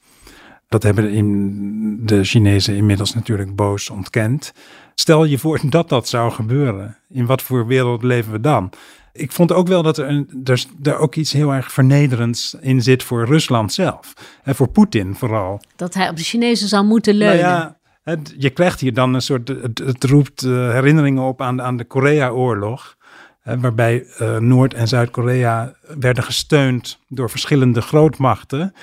Dat 0.68 0.84
hebben 0.84 1.12
in 1.12 2.06
de 2.06 2.24
Chinezen 2.24 2.76
inmiddels 2.76 3.14
natuurlijk 3.14 3.56
boos 3.56 3.90
ontkend. 3.90 4.54
Stel 4.96 5.24
je 5.26 5.38
voor 5.38 5.60
dat 5.70 5.90
dat 5.90 6.08
zou 6.08 6.32
gebeuren. 6.32 6.98
In 7.10 7.26
wat 7.26 7.42
voor 7.42 7.68
wereld 7.68 8.04
leven 8.04 8.32
we 8.32 8.40
dan? 8.40 8.70
Ik 9.14 9.32
vond 9.32 9.52
ook 9.52 9.68
wel 9.68 9.84
dat 9.84 9.98
er, 9.98 10.08
een, 10.08 10.42
er, 10.44 10.66
er 10.84 10.98
ook 10.98 11.16
iets 11.16 11.32
heel 11.32 11.54
erg 11.54 11.72
vernederends 11.72 12.58
in 12.62 12.82
zit 12.82 13.04
voor 13.04 13.26
Rusland 13.26 13.74
zelf. 13.74 14.14
En 14.44 14.56
voor 14.56 14.68
Poetin 14.68 15.16
vooral. 15.16 15.62
Dat 15.76 15.94
hij 15.94 16.10
op 16.10 16.18
de 16.18 16.24
Chinezen 16.24 16.68
zou 16.68 16.86
moeten 16.86 17.16
leunen. 17.16 17.42
Nou 17.42 17.50
ja, 17.50 17.78
het, 18.04 18.36
je 18.38 18.50
krijgt 18.50 18.80
hier 18.80 18.94
dan 18.94 19.14
een 19.14 19.22
soort. 19.22 19.48
Het, 19.48 19.78
het 19.78 20.04
roept 20.04 20.44
uh, 20.44 20.72
herinneringen 20.72 21.24
op 21.24 21.42
aan, 21.42 21.62
aan 21.62 21.78
de 21.78 21.86
Korea-oorlog. 21.86 22.96
waarbij 23.44 24.06
uh, 24.22 24.38
Noord- 24.38 24.74
en 24.74 24.88
Zuid-Korea 24.88 25.76
werden 26.00 26.24
gesteund 26.24 27.00
door 27.08 27.30
verschillende 27.30 27.82
grootmachten 27.82 28.74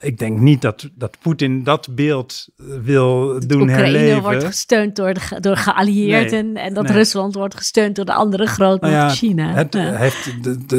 ik 0.00 0.18
denk 0.18 0.38
niet 0.38 0.62
dat, 0.62 0.90
dat 0.94 1.16
Poetin 1.20 1.64
dat 1.64 1.88
beeld 1.94 2.48
eh, 2.56 2.66
wil 2.82 3.40
doen 3.46 3.60
Oekraïne 3.60 3.72
herleven. 3.72 4.22
Wordt 4.22 4.44
gesteund 4.44 4.96
door, 4.96 5.14
de, 5.14 5.40
door 5.40 5.56
geallieerden 5.56 6.56
en 6.56 6.74
dat 6.74 6.90
Rusland 6.90 7.34
wordt 7.34 7.54
gesteund 7.54 7.96
door 7.96 8.04
de 8.04 8.12
andere 8.12 8.46
grootmacht 8.46 8.92
nou 8.92 9.06
ja, 9.06 9.14
China. 9.14 9.52
Het, 9.52 9.74
ja. 9.74 9.94
heeft, 9.94 10.44
de, 10.44 10.66
de, 10.66 10.76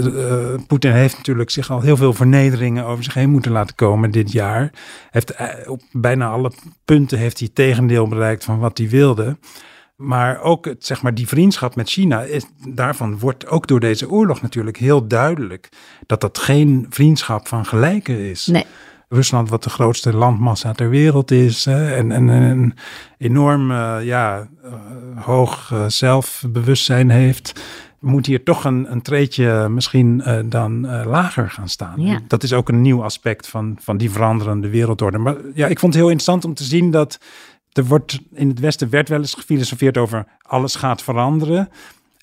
uh, 0.58 0.66
Poetin 0.68 0.92
heeft 0.92 1.18
natuurlijk 1.18 1.50
zich 1.50 1.72
al 1.72 1.82
heel 1.82 1.98
veel 1.98 2.14
vernederingen 2.14 2.86
over 2.86 3.04
zich 3.04 3.14
heen 3.14 3.30
moeten 3.30 3.52
laten 3.52 3.76
komen 3.76 4.12
dit 4.12 4.32
jaar. 4.32 4.72
Heeft, 5.10 5.34
uh, 5.40 5.48
op 5.66 5.82
bijna 5.92 6.30
alle 6.30 6.52
punten 6.86 7.18
heeft 7.18 7.40
hij 7.40 7.50
tegendeel 7.54 8.08
bereikt 8.08 8.44
van 8.44 8.60
wat 8.60 8.78
hij 8.78 8.90
wilde. 8.90 9.38
Maar 9.96 10.42
ook 10.42 10.66
het, 10.66 10.86
zeg 10.86 11.02
maar, 11.02 11.14
die 11.14 11.28
vriendschap 11.28 11.76
met 11.76 11.90
China, 11.90 12.22
is, 12.22 12.46
daarvan 12.68 13.20
wordt 13.20 13.48
ook 13.48 13.68
door 13.68 13.80
deze 13.80 14.10
oorlog 14.10 14.42
natuurlijk 14.42 14.78
heel 14.78 15.08
duidelijk 15.08 15.70
dat 16.06 16.22
dat 16.22 16.38
geen 16.38 16.86
vriendschap 16.90 17.48
van 17.48 17.66
gelijken 17.66 18.18
is. 18.18 18.46
Nee. 18.46 18.66
Rusland, 19.14 19.50
wat 19.50 19.64
de 19.64 19.70
grootste 19.70 20.14
landmassa 20.14 20.72
ter 20.72 20.90
wereld 20.90 21.32
is. 21.32 21.66
Hè, 21.66 21.96
en, 21.96 22.12
en, 22.12 22.28
een 22.28 22.74
enorm 23.18 23.72
uh, 23.72 23.98
ja, 24.02 24.48
uh, 24.66 24.74
hoog 25.26 25.72
uh, 25.74 25.86
zelfbewustzijn 25.88 27.10
heeft. 27.10 27.62
Moet 28.00 28.26
hier 28.26 28.44
toch 28.44 28.64
een, 28.64 28.92
een 28.92 29.02
treetje 29.02 29.70
misschien 29.70 30.24
dan 30.46 31.06
lager 31.06 31.50
gaan 31.50 31.70
staan. 31.70 32.02
Ja. 32.02 32.20
Dat 32.28 32.44
is 32.44 32.54
ook 32.54 32.70
een 32.70 32.82
nieuw 32.82 33.04
aspect 33.04 33.48
van, 33.48 33.78
van 33.80 33.98
die 33.98 34.12
veranderende 34.12 34.70
wereldorde. 34.70 35.18
Maar 35.18 35.36
ja, 35.54 35.68
ik 35.68 35.80
vond 35.80 35.94
het 35.94 36.02
heel 36.02 36.12
interessant 36.12 36.46
om 36.46 36.54
te 36.54 36.64
zien 36.64 36.92
dat 36.92 37.20
er 37.72 37.86
wordt 37.86 38.20
in 38.34 38.48
het 38.48 38.60
Westen 38.60 38.90
werd 38.90 39.10
wel 39.10 39.20
eens 39.20 39.34
gefilosofeerd 39.34 39.98
over 39.98 40.26
alles 40.42 40.76
gaat 40.76 41.04
veranderen. 41.04 41.70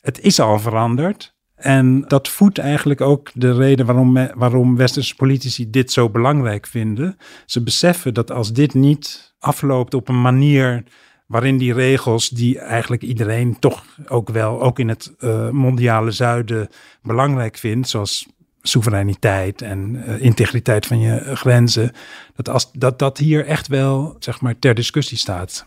Het 0.01 0.21
is 0.21 0.41
al 0.41 0.59
veranderd. 0.59 1.37
En 1.59 2.05
dat 2.07 2.29
voedt 2.29 2.59
eigenlijk 2.59 3.01
ook 3.01 3.31
de 3.35 3.53
reden 3.53 3.87
waarom, 3.87 4.29
waarom 4.35 4.77
westerse 4.77 5.15
politici 5.15 5.71
dit 5.71 5.93
zo 5.93 6.11
belangrijk 6.11 6.67
vinden. 6.67 7.17
Ze 7.47 7.63
beseffen 7.63 8.15
dat 8.15 8.31
als 8.31 8.53
dit 8.53 8.75
niet 8.75 9.35
afloopt 9.39 9.95
op 9.95 10.09
een 10.09 10.21
manier 10.21 10.85
waarin 11.27 11.59
die 11.59 11.73
regels, 11.73 12.29
die 12.29 12.59
eigenlijk 12.59 13.03
iedereen 13.03 13.59
toch 13.59 13.85
ook 14.09 14.29
wel, 14.29 14.63
ook 14.63 14.79
in 14.79 14.89
het 14.89 15.15
uh, 15.19 15.51
mondiale 15.51 16.11
zuiden, 16.11 16.69
belangrijk 17.03 17.57
vindt, 17.57 17.89
zoals 17.89 18.29
soevereiniteit 18.63 19.63
en 19.63 19.95
uh, 19.95 20.21
integriteit 20.21 20.87
van 20.87 21.01
je 21.01 21.37
grenzen. 21.37 21.93
Dat, 22.37 22.49
als, 22.49 22.71
dat 22.73 22.99
dat 22.99 23.19
hier 23.19 23.47
echt 23.47 23.67
wel 23.67 24.17
zeg 24.19 24.41
maar, 24.41 24.59
ter 24.59 24.75
discussie 24.75 25.19
staat. 25.19 25.67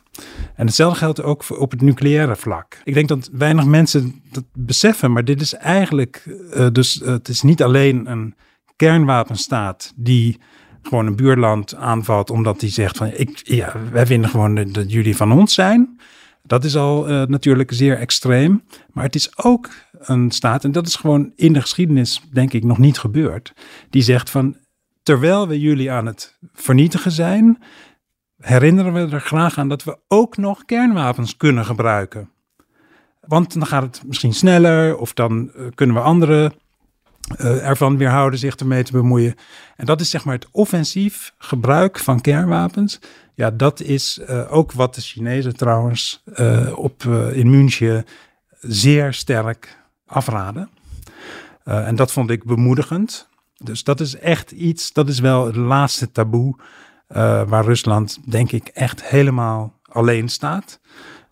En 0.56 0.66
hetzelfde 0.66 0.98
geldt 0.98 1.24
ook 1.24 1.44
voor 1.44 1.58
op 1.58 1.72
het 1.72 1.82
nucleaire 1.82 2.36
vlak. 2.36 2.82
Ik 2.84 2.94
denk 2.94 3.08
dat 3.08 3.30
weinig 3.32 3.66
mensen 3.66 4.22
dat 4.32 4.44
beseffen, 4.54 5.12
maar 5.12 5.26
dit 5.26 5.42
is 5.42 5.54
eigenlijk. 5.54 6.24
Uh, 6.54 6.68
dus 6.72 7.02
het 7.06 7.28
is 7.28 7.42
niet 7.42 7.64
alleen 7.64 8.12
een 8.12 8.36
kernwapenstaat 8.76 9.94
die 9.96 10.40
gewoon 10.82 11.06
een 11.06 11.16
buurland 11.16 11.76
aanvalt 11.76 12.30
omdat 12.30 12.62
hij 12.62 12.70
zegt 12.70 12.98
van 12.98 13.12
ik, 13.14 13.42
ja, 13.44 13.74
wij 13.92 14.06
vinden 14.06 14.30
gewoon 14.30 14.56
dat 14.72 14.92
jullie 14.92 15.16
van 15.16 15.32
ons 15.32 15.54
zijn. 15.54 16.00
Dat 16.44 16.64
is 16.64 16.76
al 16.76 17.10
uh, 17.10 17.24
natuurlijk 17.26 17.72
zeer 17.74 17.98
extreem. 17.98 18.64
Maar 18.92 19.04
het 19.04 19.16
is 19.16 19.38
ook 19.38 19.70
een 20.00 20.32
staat, 20.32 20.64
en 20.64 20.72
dat 20.72 20.88
is 20.88 20.96
gewoon 20.96 21.32
in 21.36 21.54
de 21.54 21.62
geschiedenis 21.62 22.22
denk 22.32 22.54
ik 22.54 22.64
nog 22.64 22.78
niet 22.78 23.00
gebeurd, 23.00 23.54
die 23.90 24.02
zegt 24.02 24.30
van 24.30 24.56
terwijl 25.04 25.48
we 25.48 25.60
jullie 25.60 25.92
aan 25.92 26.06
het 26.06 26.38
vernietigen 26.54 27.12
zijn, 27.12 27.64
herinneren 28.38 28.94
we 28.94 29.16
er 29.16 29.22
graag 29.22 29.58
aan 29.58 29.70
dat 29.70 29.84
we 29.84 29.98
ook 30.08 30.38
nog 30.38 30.66
kernwapens 30.66 31.38
kunnen 31.38 31.66
gebruiken. 31.66 32.30
Want 33.22 33.54
dan 33.54 33.68
gaat 33.68 33.84
het 33.84 34.04
misschien 34.08 34.34
sneller 34.34 34.98
of 34.98 35.14
dan 35.14 35.52
uh, 35.56 35.68
kunnen 35.76 35.96
we 35.96 36.02
andere 36.02 36.54
uh, 37.40 37.68
ervan 37.68 37.98
weerhouden 37.98 38.40
zich 38.40 38.56
ermee 38.56 38.84
te 38.84 38.92
bemoeien. 38.92 39.36
En 39.76 39.86
dat 39.86 40.02
is 40.02 40.10
zeg 40.10 40.26
maar 40.26 40.36
het 40.36 40.48
offensief 40.52 41.34
gebruik 41.38 42.00
van 42.00 42.22
kernwapens. 42.22 43.00
Ja, 43.36 43.52
dat 43.52 43.82
is 43.82 44.20
uh, 44.30 44.54
ook 44.54 44.72
wat 44.72 44.96
de 44.96 45.02
Chinezen 45.02 45.56
trouwens 45.56 46.24
uh, 46.36 46.78
op, 46.78 47.04
in 47.34 47.50
München 47.50 48.06
zeer 48.60 49.14
sterk 49.14 49.78
afraden. 50.06 50.70
en 51.64 51.96
dat 51.96 52.12
vond 52.12 52.30
ik 52.30 52.44
bemoedigend. 52.44 53.30
Dus 53.58 53.84
dat 53.84 54.00
is 54.00 54.16
echt 54.18 54.52
iets, 54.52 54.94
dat 54.94 55.10
is 55.10 55.20
wel 55.20 55.46
het 55.46 55.56
laatste 55.56 56.12
taboe 56.12 56.56
waar 57.48 57.66
Rusland 57.66 58.18
denk 58.26 58.52
ik 58.52 58.68
echt 58.68 59.04
helemaal 59.04 59.80
alleen 59.84 60.30
staat. 60.30 60.80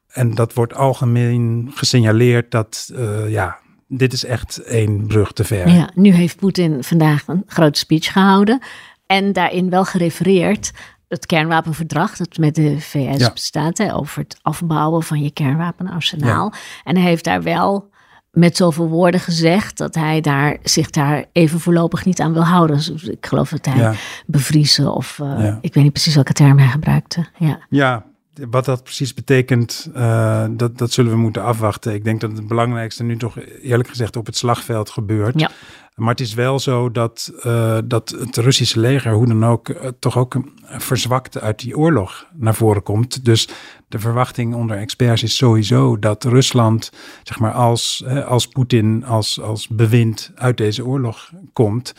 En 0.07 0.35
dat 0.35 0.53
wordt 0.53 0.73
algemeen 0.73 1.71
gesignaleerd 1.73 2.51
dat 2.51 2.91
ja, 3.27 3.59
dit 3.89 4.13
is 4.13 4.25
echt 4.25 4.57
één 4.57 5.07
brug 5.07 5.31
te 5.31 5.43
ver. 5.43 5.69
Ja, 5.69 5.89
nu 5.95 6.11
heeft 6.11 6.37
Poetin 6.37 6.83
vandaag 6.83 7.27
een 7.27 7.43
grote 7.47 7.79
speech 7.79 8.11
gehouden. 8.11 8.61
En 9.05 9.33
daarin 9.33 9.69
wel 9.69 9.85
gerefereerd 9.85 10.71
het 11.07 11.25
kernwapenverdrag 11.25 12.17
dat 12.17 12.37
met 12.37 12.55
de 12.55 12.79
VS 12.79 13.19
ja. 13.19 13.33
bestaat. 13.33 13.77
Hè, 13.77 13.95
over 13.95 14.21
het 14.21 14.39
afbouwen 14.41 15.03
van 15.03 15.21
je 15.21 15.31
kernwapenarsenaal. 15.31 16.51
Ja. 16.53 16.59
En 16.83 16.95
hij 16.97 17.05
heeft 17.05 17.23
daar 17.23 17.43
wel 17.43 17.89
met 18.31 18.57
zoveel 18.57 18.87
woorden 18.87 19.19
gezegd 19.19 19.77
dat 19.77 19.95
hij 19.95 20.21
daar, 20.21 20.57
zich 20.63 20.89
daar 20.89 21.25
even 21.31 21.59
voorlopig 21.59 22.05
niet 22.05 22.19
aan 22.19 22.33
wil 22.33 22.45
houden. 22.45 22.75
Dus 22.75 23.03
ik 23.03 23.25
geloof 23.25 23.49
dat 23.49 23.65
hij 23.65 23.77
ja. 23.77 23.93
bevriezen 24.25 24.93
of 24.93 25.19
uh, 25.21 25.55
ik 25.61 25.73
weet 25.73 25.83
niet 25.83 25.93
precies 25.93 26.15
welke 26.15 26.33
term 26.33 26.57
hij 26.57 26.67
gebruikte. 26.67 27.25
Ja, 27.37 27.59
ja 27.69 28.05
wat 28.49 28.65
dat 28.65 28.83
precies 28.83 29.13
betekent, 29.13 29.89
uh, 29.95 30.45
dat, 30.51 30.77
dat 30.77 30.91
zullen 30.91 31.11
we 31.11 31.17
moeten 31.17 31.43
afwachten. 31.43 31.93
Ik 31.93 32.03
denk 32.03 32.21
dat 32.21 32.31
het 32.31 32.47
belangrijkste 32.47 33.03
nu 33.03 33.17
toch 33.17 33.37
eerlijk 33.61 33.89
gezegd 33.89 34.15
op 34.15 34.25
het 34.25 34.37
slagveld 34.37 34.89
gebeurt. 34.89 35.39
Ja. 35.39 35.51
Maar 35.95 36.09
het 36.09 36.19
is 36.19 36.33
wel 36.33 36.59
zo 36.59 36.91
dat, 36.91 37.31
uh, 37.45 37.77
dat 37.85 38.09
het 38.09 38.37
Russische 38.37 38.79
leger, 38.79 39.13
hoe 39.13 39.27
dan 39.27 39.45
ook, 39.45 39.69
uh, 39.69 39.75
toch 39.99 40.17
ook 40.17 40.35
verzwakt 40.63 41.39
uit 41.39 41.59
die 41.59 41.77
oorlog 41.77 42.25
naar 42.33 42.55
voren 42.55 42.83
komt. 42.83 43.25
Dus 43.25 43.49
de 43.87 43.99
verwachting 43.99 44.55
onder 44.55 44.77
experts 44.77 45.23
is 45.23 45.35
sowieso 45.35 45.99
dat 45.99 46.23
Rusland, 46.23 46.91
zeg 47.23 47.39
maar, 47.39 47.51
als, 47.51 48.05
als 48.25 48.47
Poetin 48.47 49.05
als, 49.05 49.41
als 49.41 49.67
bewind 49.67 50.31
uit 50.35 50.57
deze 50.57 50.85
oorlog 50.85 51.31
komt, 51.53 51.93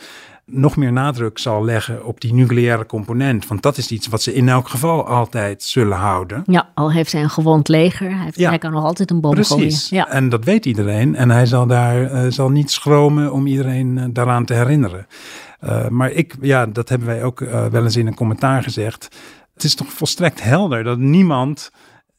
nog 0.51 0.75
meer 0.75 0.91
nadruk 0.91 1.37
zal 1.37 1.65
leggen 1.65 2.05
op 2.05 2.21
die 2.21 2.33
nucleaire 2.33 2.85
component. 2.85 3.47
Want 3.47 3.61
dat 3.61 3.77
is 3.77 3.91
iets 3.91 4.07
wat 4.07 4.21
ze 4.21 4.33
in 4.33 4.49
elk 4.49 4.69
geval 4.69 5.07
altijd 5.07 5.63
zullen 5.63 5.97
houden. 5.97 6.43
Ja, 6.45 6.69
al 6.73 6.91
heeft 6.91 7.11
hij 7.11 7.21
een 7.21 7.29
gewond 7.29 7.67
leger. 7.67 8.09
Hij, 8.09 8.23
heeft, 8.23 8.37
ja. 8.37 8.49
hij 8.49 8.57
kan 8.57 8.71
nog 8.71 8.83
altijd 8.83 9.11
een 9.11 9.21
bom 9.21 9.33
Precies. 9.33 9.89
Ja. 9.89 10.09
En 10.09 10.29
dat 10.29 10.43
weet 10.43 10.65
iedereen. 10.65 11.15
En 11.15 11.29
hij 11.29 11.45
zal 11.45 11.67
daar 11.67 12.01
uh, 12.01 12.31
zal 12.31 12.49
niet 12.49 12.71
schromen 12.71 13.31
om 13.31 13.47
iedereen 13.47 13.97
uh, 13.97 14.05
daaraan 14.09 14.45
te 14.45 14.53
herinneren. 14.53 15.07
Uh, 15.63 15.87
maar 15.87 16.11
ik, 16.11 16.35
ja, 16.41 16.65
dat 16.65 16.89
hebben 16.89 17.07
wij 17.07 17.23
ook 17.23 17.39
wel 17.71 17.83
eens 17.83 17.95
in 17.95 18.07
een 18.07 18.15
commentaar 18.15 18.63
gezegd. 18.63 19.07
Het 19.53 19.63
is 19.63 19.75
toch 19.75 19.87
volstrekt 19.87 20.43
helder 20.43 20.83
dat 20.83 20.97
niemand 20.97 21.71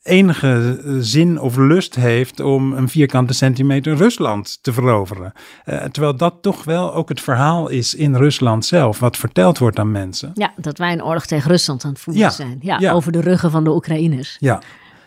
enige 0.03 0.81
zin 1.01 1.41
of 1.41 1.57
lust 1.57 1.95
heeft 1.95 2.41
om 2.41 2.73
een 2.73 2.89
vierkante 2.89 3.33
centimeter 3.33 3.97
Rusland 3.97 4.59
te 4.63 4.73
veroveren. 4.73 5.33
Uh, 5.67 5.85
terwijl 5.85 6.17
dat 6.17 6.35
toch 6.41 6.65
wel 6.65 6.95
ook 6.95 7.09
het 7.09 7.21
verhaal 7.21 7.69
is 7.69 7.95
in 7.95 8.15
Rusland 8.15 8.65
zelf, 8.65 8.99
wat 8.99 9.17
verteld 9.17 9.59
wordt 9.59 9.79
aan 9.79 9.91
mensen. 9.91 10.31
Ja, 10.35 10.53
dat 10.57 10.79
wij 10.79 10.93
een 10.93 11.05
oorlog 11.05 11.27
tegen 11.27 11.51
Rusland 11.51 11.85
aan 11.85 11.91
het 11.91 12.01
voeren 12.01 12.23
ja, 12.23 12.31
zijn. 12.31 12.59
Ja, 12.61 12.79
ja, 12.79 12.93
over 12.93 13.13
de 13.13 13.21
ruggen 13.21 13.51
van 13.51 13.65
de 13.65 13.71
Oekraïners. 13.71 14.37
Ja. 14.41 14.61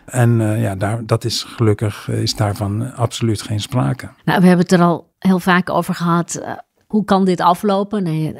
En 0.06 0.40
uh, 0.40 0.62
ja, 0.62 0.74
daar, 0.74 1.06
dat 1.06 1.24
is 1.24 1.42
gelukkig, 1.42 2.08
is 2.08 2.34
daarvan 2.34 2.94
absoluut 2.94 3.42
geen 3.42 3.60
sprake. 3.60 4.08
Nou, 4.24 4.40
we 4.40 4.46
hebben 4.46 4.66
het 4.66 4.72
er 4.72 4.82
al 4.82 5.08
heel 5.18 5.38
vaak 5.38 5.70
over 5.70 5.94
gehad. 5.94 6.40
Uh, 6.42 6.52
hoe 6.86 7.04
kan 7.04 7.24
dit 7.24 7.40
aflopen? 7.40 8.02
Nee, 8.02 8.34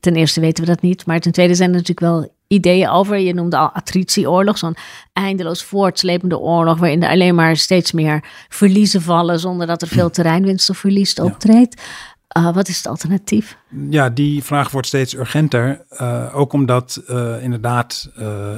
ten 0.00 0.14
eerste 0.14 0.40
weten 0.40 0.64
we 0.64 0.70
dat 0.70 0.82
niet. 0.82 1.06
Maar 1.06 1.20
ten 1.20 1.32
tweede 1.32 1.54
zijn 1.54 1.68
er 1.68 1.74
natuurlijk 1.74 2.00
wel 2.00 2.35
ideeën 2.48 2.88
over. 2.88 3.18
Je 3.18 3.34
noemde 3.34 3.56
al 3.56 3.70
attritieoorlog, 3.70 4.58
zo'n 4.58 4.76
eindeloos 5.12 5.64
voortslepende 5.64 6.38
oorlog 6.38 6.78
waarin 6.78 7.02
er 7.02 7.10
alleen 7.10 7.34
maar 7.34 7.56
steeds 7.56 7.92
meer 7.92 8.24
verliezen 8.48 9.02
vallen 9.02 9.38
zonder 9.38 9.66
dat 9.66 9.82
er 9.82 9.88
veel 9.88 10.10
terreinwinst 10.10 10.70
of 10.70 10.78
verlies 10.78 11.14
optreedt. 11.14 11.82
Uh, 12.36 12.54
wat 12.54 12.68
is 12.68 12.76
het 12.76 12.86
alternatief? 12.86 13.58
Ja, 13.90 14.10
die 14.10 14.44
vraag 14.44 14.70
wordt 14.70 14.86
steeds 14.86 15.14
urgenter. 15.14 15.84
Uh, 15.90 16.36
ook 16.36 16.52
omdat 16.52 17.02
uh, 17.08 17.42
inderdaad 17.42 18.10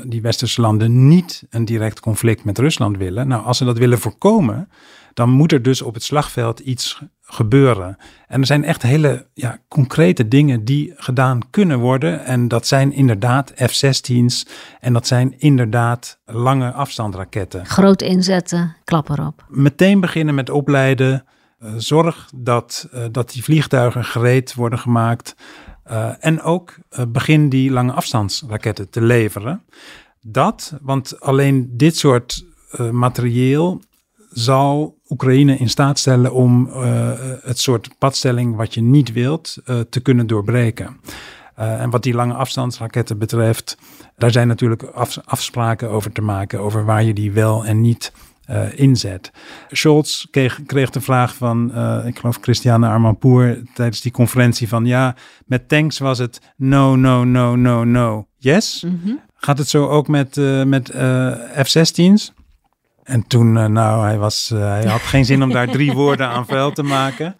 die 0.05 0.23
westerse 0.23 0.61
landen 0.61 1.09
niet 1.09 1.43
een 1.51 1.65
direct 1.65 2.01
conflict 2.01 2.45
met 2.45 2.59
Rusland 2.59 2.97
willen. 2.97 3.29
Nou, 3.29 3.45
als 3.45 3.59
ze 3.59 3.65
dat 3.65 3.79
willen 3.79 3.99
voorkomen, 3.99 4.69
dan 5.15 5.31
moet 5.31 5.53
er 5.53 5.63
dus 5.63 5.83
op 5.83 5.95
het 5.95 6.03
slagveld 6.03 6.61
iets 6.61 7.03
gebeuren. 7.31 7.97
En 8.27 8.41
er 8.41 8.47
zijn 8.47 8.65
echt 8.65 8.83
hele 8.83 9.27
ja, 9.35 9.59
concrete 9.69 10.29
dingen 10.29 10.65
die 10.65 10.93
gedaan 10.97 11.51
kunnen 11.51 11.79
worden. 11.79 12.25
En 12.25 12.49
dat 12.49 12.67
zijn 12.67 12.93
inderdaad 12.93 13.53
F-16's 13.57 14.47
en 14.81 14.93
dat 14.93 15.07
zijn 15.07 15.35
inderdaad 15.39 16.19
lange 16.25 16.73
afstandsraketten. 16.73 17.67
Groot 17.67 18.03
inzetten, 18.03 18.77
klap 18.85 19.09
erop. 19.09 19.45
Meteen 19.49 20.01
beginnen 20.01 20.35
met 20.35 20.51
opleiden. 20.51 21.25
Uh, 21.63 21.71
zorg 21.77 22.31
dat, 22.37 22.89
uh, 22.95 23.05
dat 23.13 23.33
die 23.33 23.43
vliegtuigen 23.43 24.05
gereed 24.05 24.55
worden 24.55 24.79
gemaakt. 24.79 25.37
Uh, 25.91 26.11
en 26.19 26.43
ook 26.43 26.75
begin 27.09 27.49
die 27.49 27.71
lange 27.71 27.93
afstandsraketten 27.93 28.91
te 28.91 29.01
leveren. 29.01 29.63
Dat, 30.21 30.75
want 30.83 31.21
alleen 31.21 31.71
dit 31.77 31.97
soort 31.97 32.45
materieel 32.91 33.81
zal 34.31 34.99
Oekraïne 35.09 35.57
in 35.57 35.69
staat 35.69 35.99
stellen 35.99 36.33
om 36.33 36.67
uh, 36.67 37.11
het 37.43 37.59
soort 37.59 37.89
padstelling 37.99 38.57
wat 38.57 38.75
je 38.75 38.81
niet 38.81 39.13
wilt 39.13 39.57
uh, 39.67 39.81
te 39.91 40.01
kunnen 40.01 40.27
doorbreken. 40.27 41.01
Uh, 41.59 41.81
en 41.81 41.91
wat 41.91 42.03
die 42.03 42.15
lange 42.15 42.35
afstandsraketten 42.35 43.19
betreft, 43.19 43.79
daar 44.17 44.31
zijn 44.31 44.49
natuurlijk 44.49 44.83
af, 44.83 45.19
afspraken 45.25 45.91
over 45.91 46.13
te 46.13 46.23
maken 46.23 46.61
over 46.61 46.85
waar 46.85 47.03
je 47.03 47.13
die 47.13 47.33
wel 47.33 47.67
en 47.67 47.81
niet 47.81 48.13
inzet. 48.75 49.33
Scholz 49.71 50.25
kreeg, 50.31 50.61
kreeg 50.67 50.91
de 50.91 51.01
vraag 51.01 51.35
van, 51.35 51.73
ik 52.07 52.19
geloof 52.19 52.39
Christiane 52.41 52.89
Armanpour 52.89 53.63
tijdens 53.75 54.01
die 54.01 54.13
conferentie 54.13 54.69
van 54.69 54.87
ja, 54.87 55.15
met 55.47 55.69
tanks 55.69 55.99
was 55.99 56.19
het 56.19 56.41
no, 56.57 56.97
no, 56.97 57.25
no, 57.25 57.57
no, 57.57 57.85
no, 57.85 58.27
yes. 58.37 58.83
Mm 58.87 59.01
-hmm. 59.05 59.21
Gaat 59.35 59.59
het 59.59 59.69
zo 59.69 59.89
ook 59.89 60.09
met, 60.09 60.37
met 60.67 60.91
F-16's? 61.55 62.33
En 63.09 63.27
toen, 63.27 63.57
uh, 63.57 63.67
nou, 63.67 64.05
hij, 64.05 64.19
was, 64.19 64.51
uh, 64.55 64.59
hij 64.61 64.85
had 64.85 65.01
geen 65.01 65.25
zin 65.25 65.43
om 65.43 65.51
daar 65.51 65.69
drie 65.71 65.93
woorden 65.93 66.29
aan 66.29 66.47
vuil 66.47 66.73
te 66.73 66.83
maken. 66.83 67.37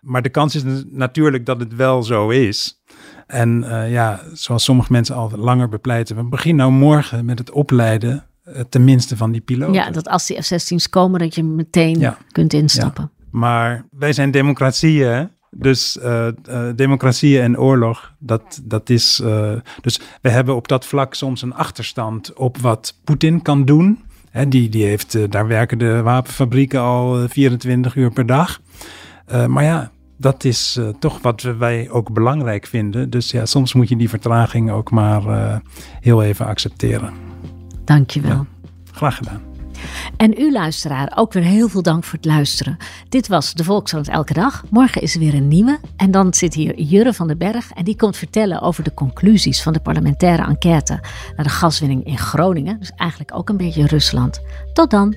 Maar 0.00 0.22
de 0.22 0.28
kans 0.28 0.54
is 0.54 0.62
natuurlijk 0.90 1.46
dat 1.46 1.60
het 1.60 1.74
wel 1.74 2.02
zo 2.02 2.28
is. 2.28 2.82
En 3.26 3.64
uh, 3.66 3.90
ja, 3.90 4.20
zoals 4.32 4.64
sommige 4.64 4.92
mensen 4.92 5.14
al 5.14 5.30
langer 5.36 5.68
bepleiten, 5.68 6.16
we 6.16 6.24
beginnen 6.24 6.66
nou 6.66 6.78
morgen 6.78 7.24
met 7.24 7.38
het 7.38 7.50
opleiden, 7.50 8.26
tenminste 8.68 9.16
van 9.16 9.32
die 9.32 9.40
piloten. 9.40 9.74
Ja, 9.74 9.90
dat 9.90 10.08
als 10.08 10.26
die 10.26 10.42
F-16's 10.42 10.88
komen, 10.88 11.20
dat 11.20 11.34
je 11.34 11.44
meteen 11.44 11.98
ja. 11.98 12.18
kunt 12.30 12.52
instappen. 12.52 13.10
Ja. 13.14 13.26
Maar 13.30 13.84
wij 13.90 14.12
zijn 14.12 14.30
democratieën, 14.30 15.30
dus 15.50 15.96
uh, 15.96 16.26
uh, 16.48 16.68
democratie 16.76 17.40
en 17.40 17.58
oorlog, 17.58 18.12
dat, 18.18 18.60
dat 18.64 18.90
is. 18.90 19.22
Dus 19.80 20.00
we 20.22 20.28
hebben 20.28 20.56
op 20.56 20.68
dat 20.68 20.86
vlak 20.86 21.14
soms 21.14 21.42
een 21.42 21.54
achterstand 21.54 22.32
op 22.34 22.58
wat 22.58 23.00
Poetin 23.04 23.42
kan 23.42 23.64
doen. 23.64 24.10
Hè, 24.32 24.48
die, 24.48 24.68
die 24.68 24.84
heeft, 24.84 25.14
uh, 25.14 25.24
daar 25.28 25.46
werken 25.46 25.78
de 25.78 26.02
wapenfabrieken 26.02 26.80
al 26.80 27.28
24 27.28 27.94
uur 27.96 28.10
per 28.10 28.26
dag. 28.26 28.60
Uh, 29.32 29.46
maar 29.46 29.64
ja, 29.64 29.90
dat 30.16 30.44
is 30.44 30.76
uh, 30.78 30.88
toch 30.98 31.18
wat 31.22 31.42
wij 31.42 31.90
ook 31.90 32.12
belangrijk 32.12 32.66
vinden. 32.66 33.10
Dus 33.10 33.30
ja, 33.30 33.46
soms 33.46 33.72
moet 33.72 33.88
je 33.88 33.96
die 33.96 34.08
vertraging 34.08 34.70
ook 34.70 34.90
maar 34.90 35.60
heel 36.00 36.22
even 36.22 36.46
accepteren. 36.46 37.12
Dankjewel. 37.84 38.30
Ja, 38.30 38.46
graag 38.92 39.16
gedaan. 39.16 39.51
En 40.22 40.40
u 40.40 40.52
luisteraar, 40.52 41.12
ook 41.14 41.32
weer 41.32 41.42
heel 41.42 41.68
veel 41.68 41.82
dank 41.82 42.04
voor 42.04 42.18
het 42.18 42.24
luisteren. 42.24 42.76
Dit 43.08 43.28
was 43.28 43.54
De 43.54 43.64
Volkskrant 43.64 44.08
Elke 44.08 44.32
Dag. 44.32 44.64
Morgen 44.70 45.02
is 45.02 45.14
er 45.14 45.20
weer 45.20 45.34
een 45.34 45.48
nieuwe. 45.48 45.78
En 45.96 46.10
dan 46.10 46.34
zit 46.34 46.54
hier 46.54 46.80
Jurre 46.80 47.12
van 47.12 47.26
den 47.26 47.38
Berg. 47.38 47.72
En 47.72 47.84
die 47.84 47.96
komt 47.96 48.16
vertellen 48.16 48.60
over 48.60 48.84
de 48.84 48.94
conclusies 48.94 49.62
van 49.62 49.72
de 49.72 49.80
parlementaire 49.80 50.44
enquête 50.44 51.00
naar 51.36 51.44
de 51.44 51.52
gaswinning 51.52 52.04
in 52.04 52.18
Groningen. 52.18 52.78
Dus 52.78 52.92
eigenlijk 52.96 53.34
ook 53.34 53.48
een 53.48 53.56
beetje 53.56 53.86
Rusland. 53.86 54.40
Tot 54.72 54.90
dan. 54.90 55.16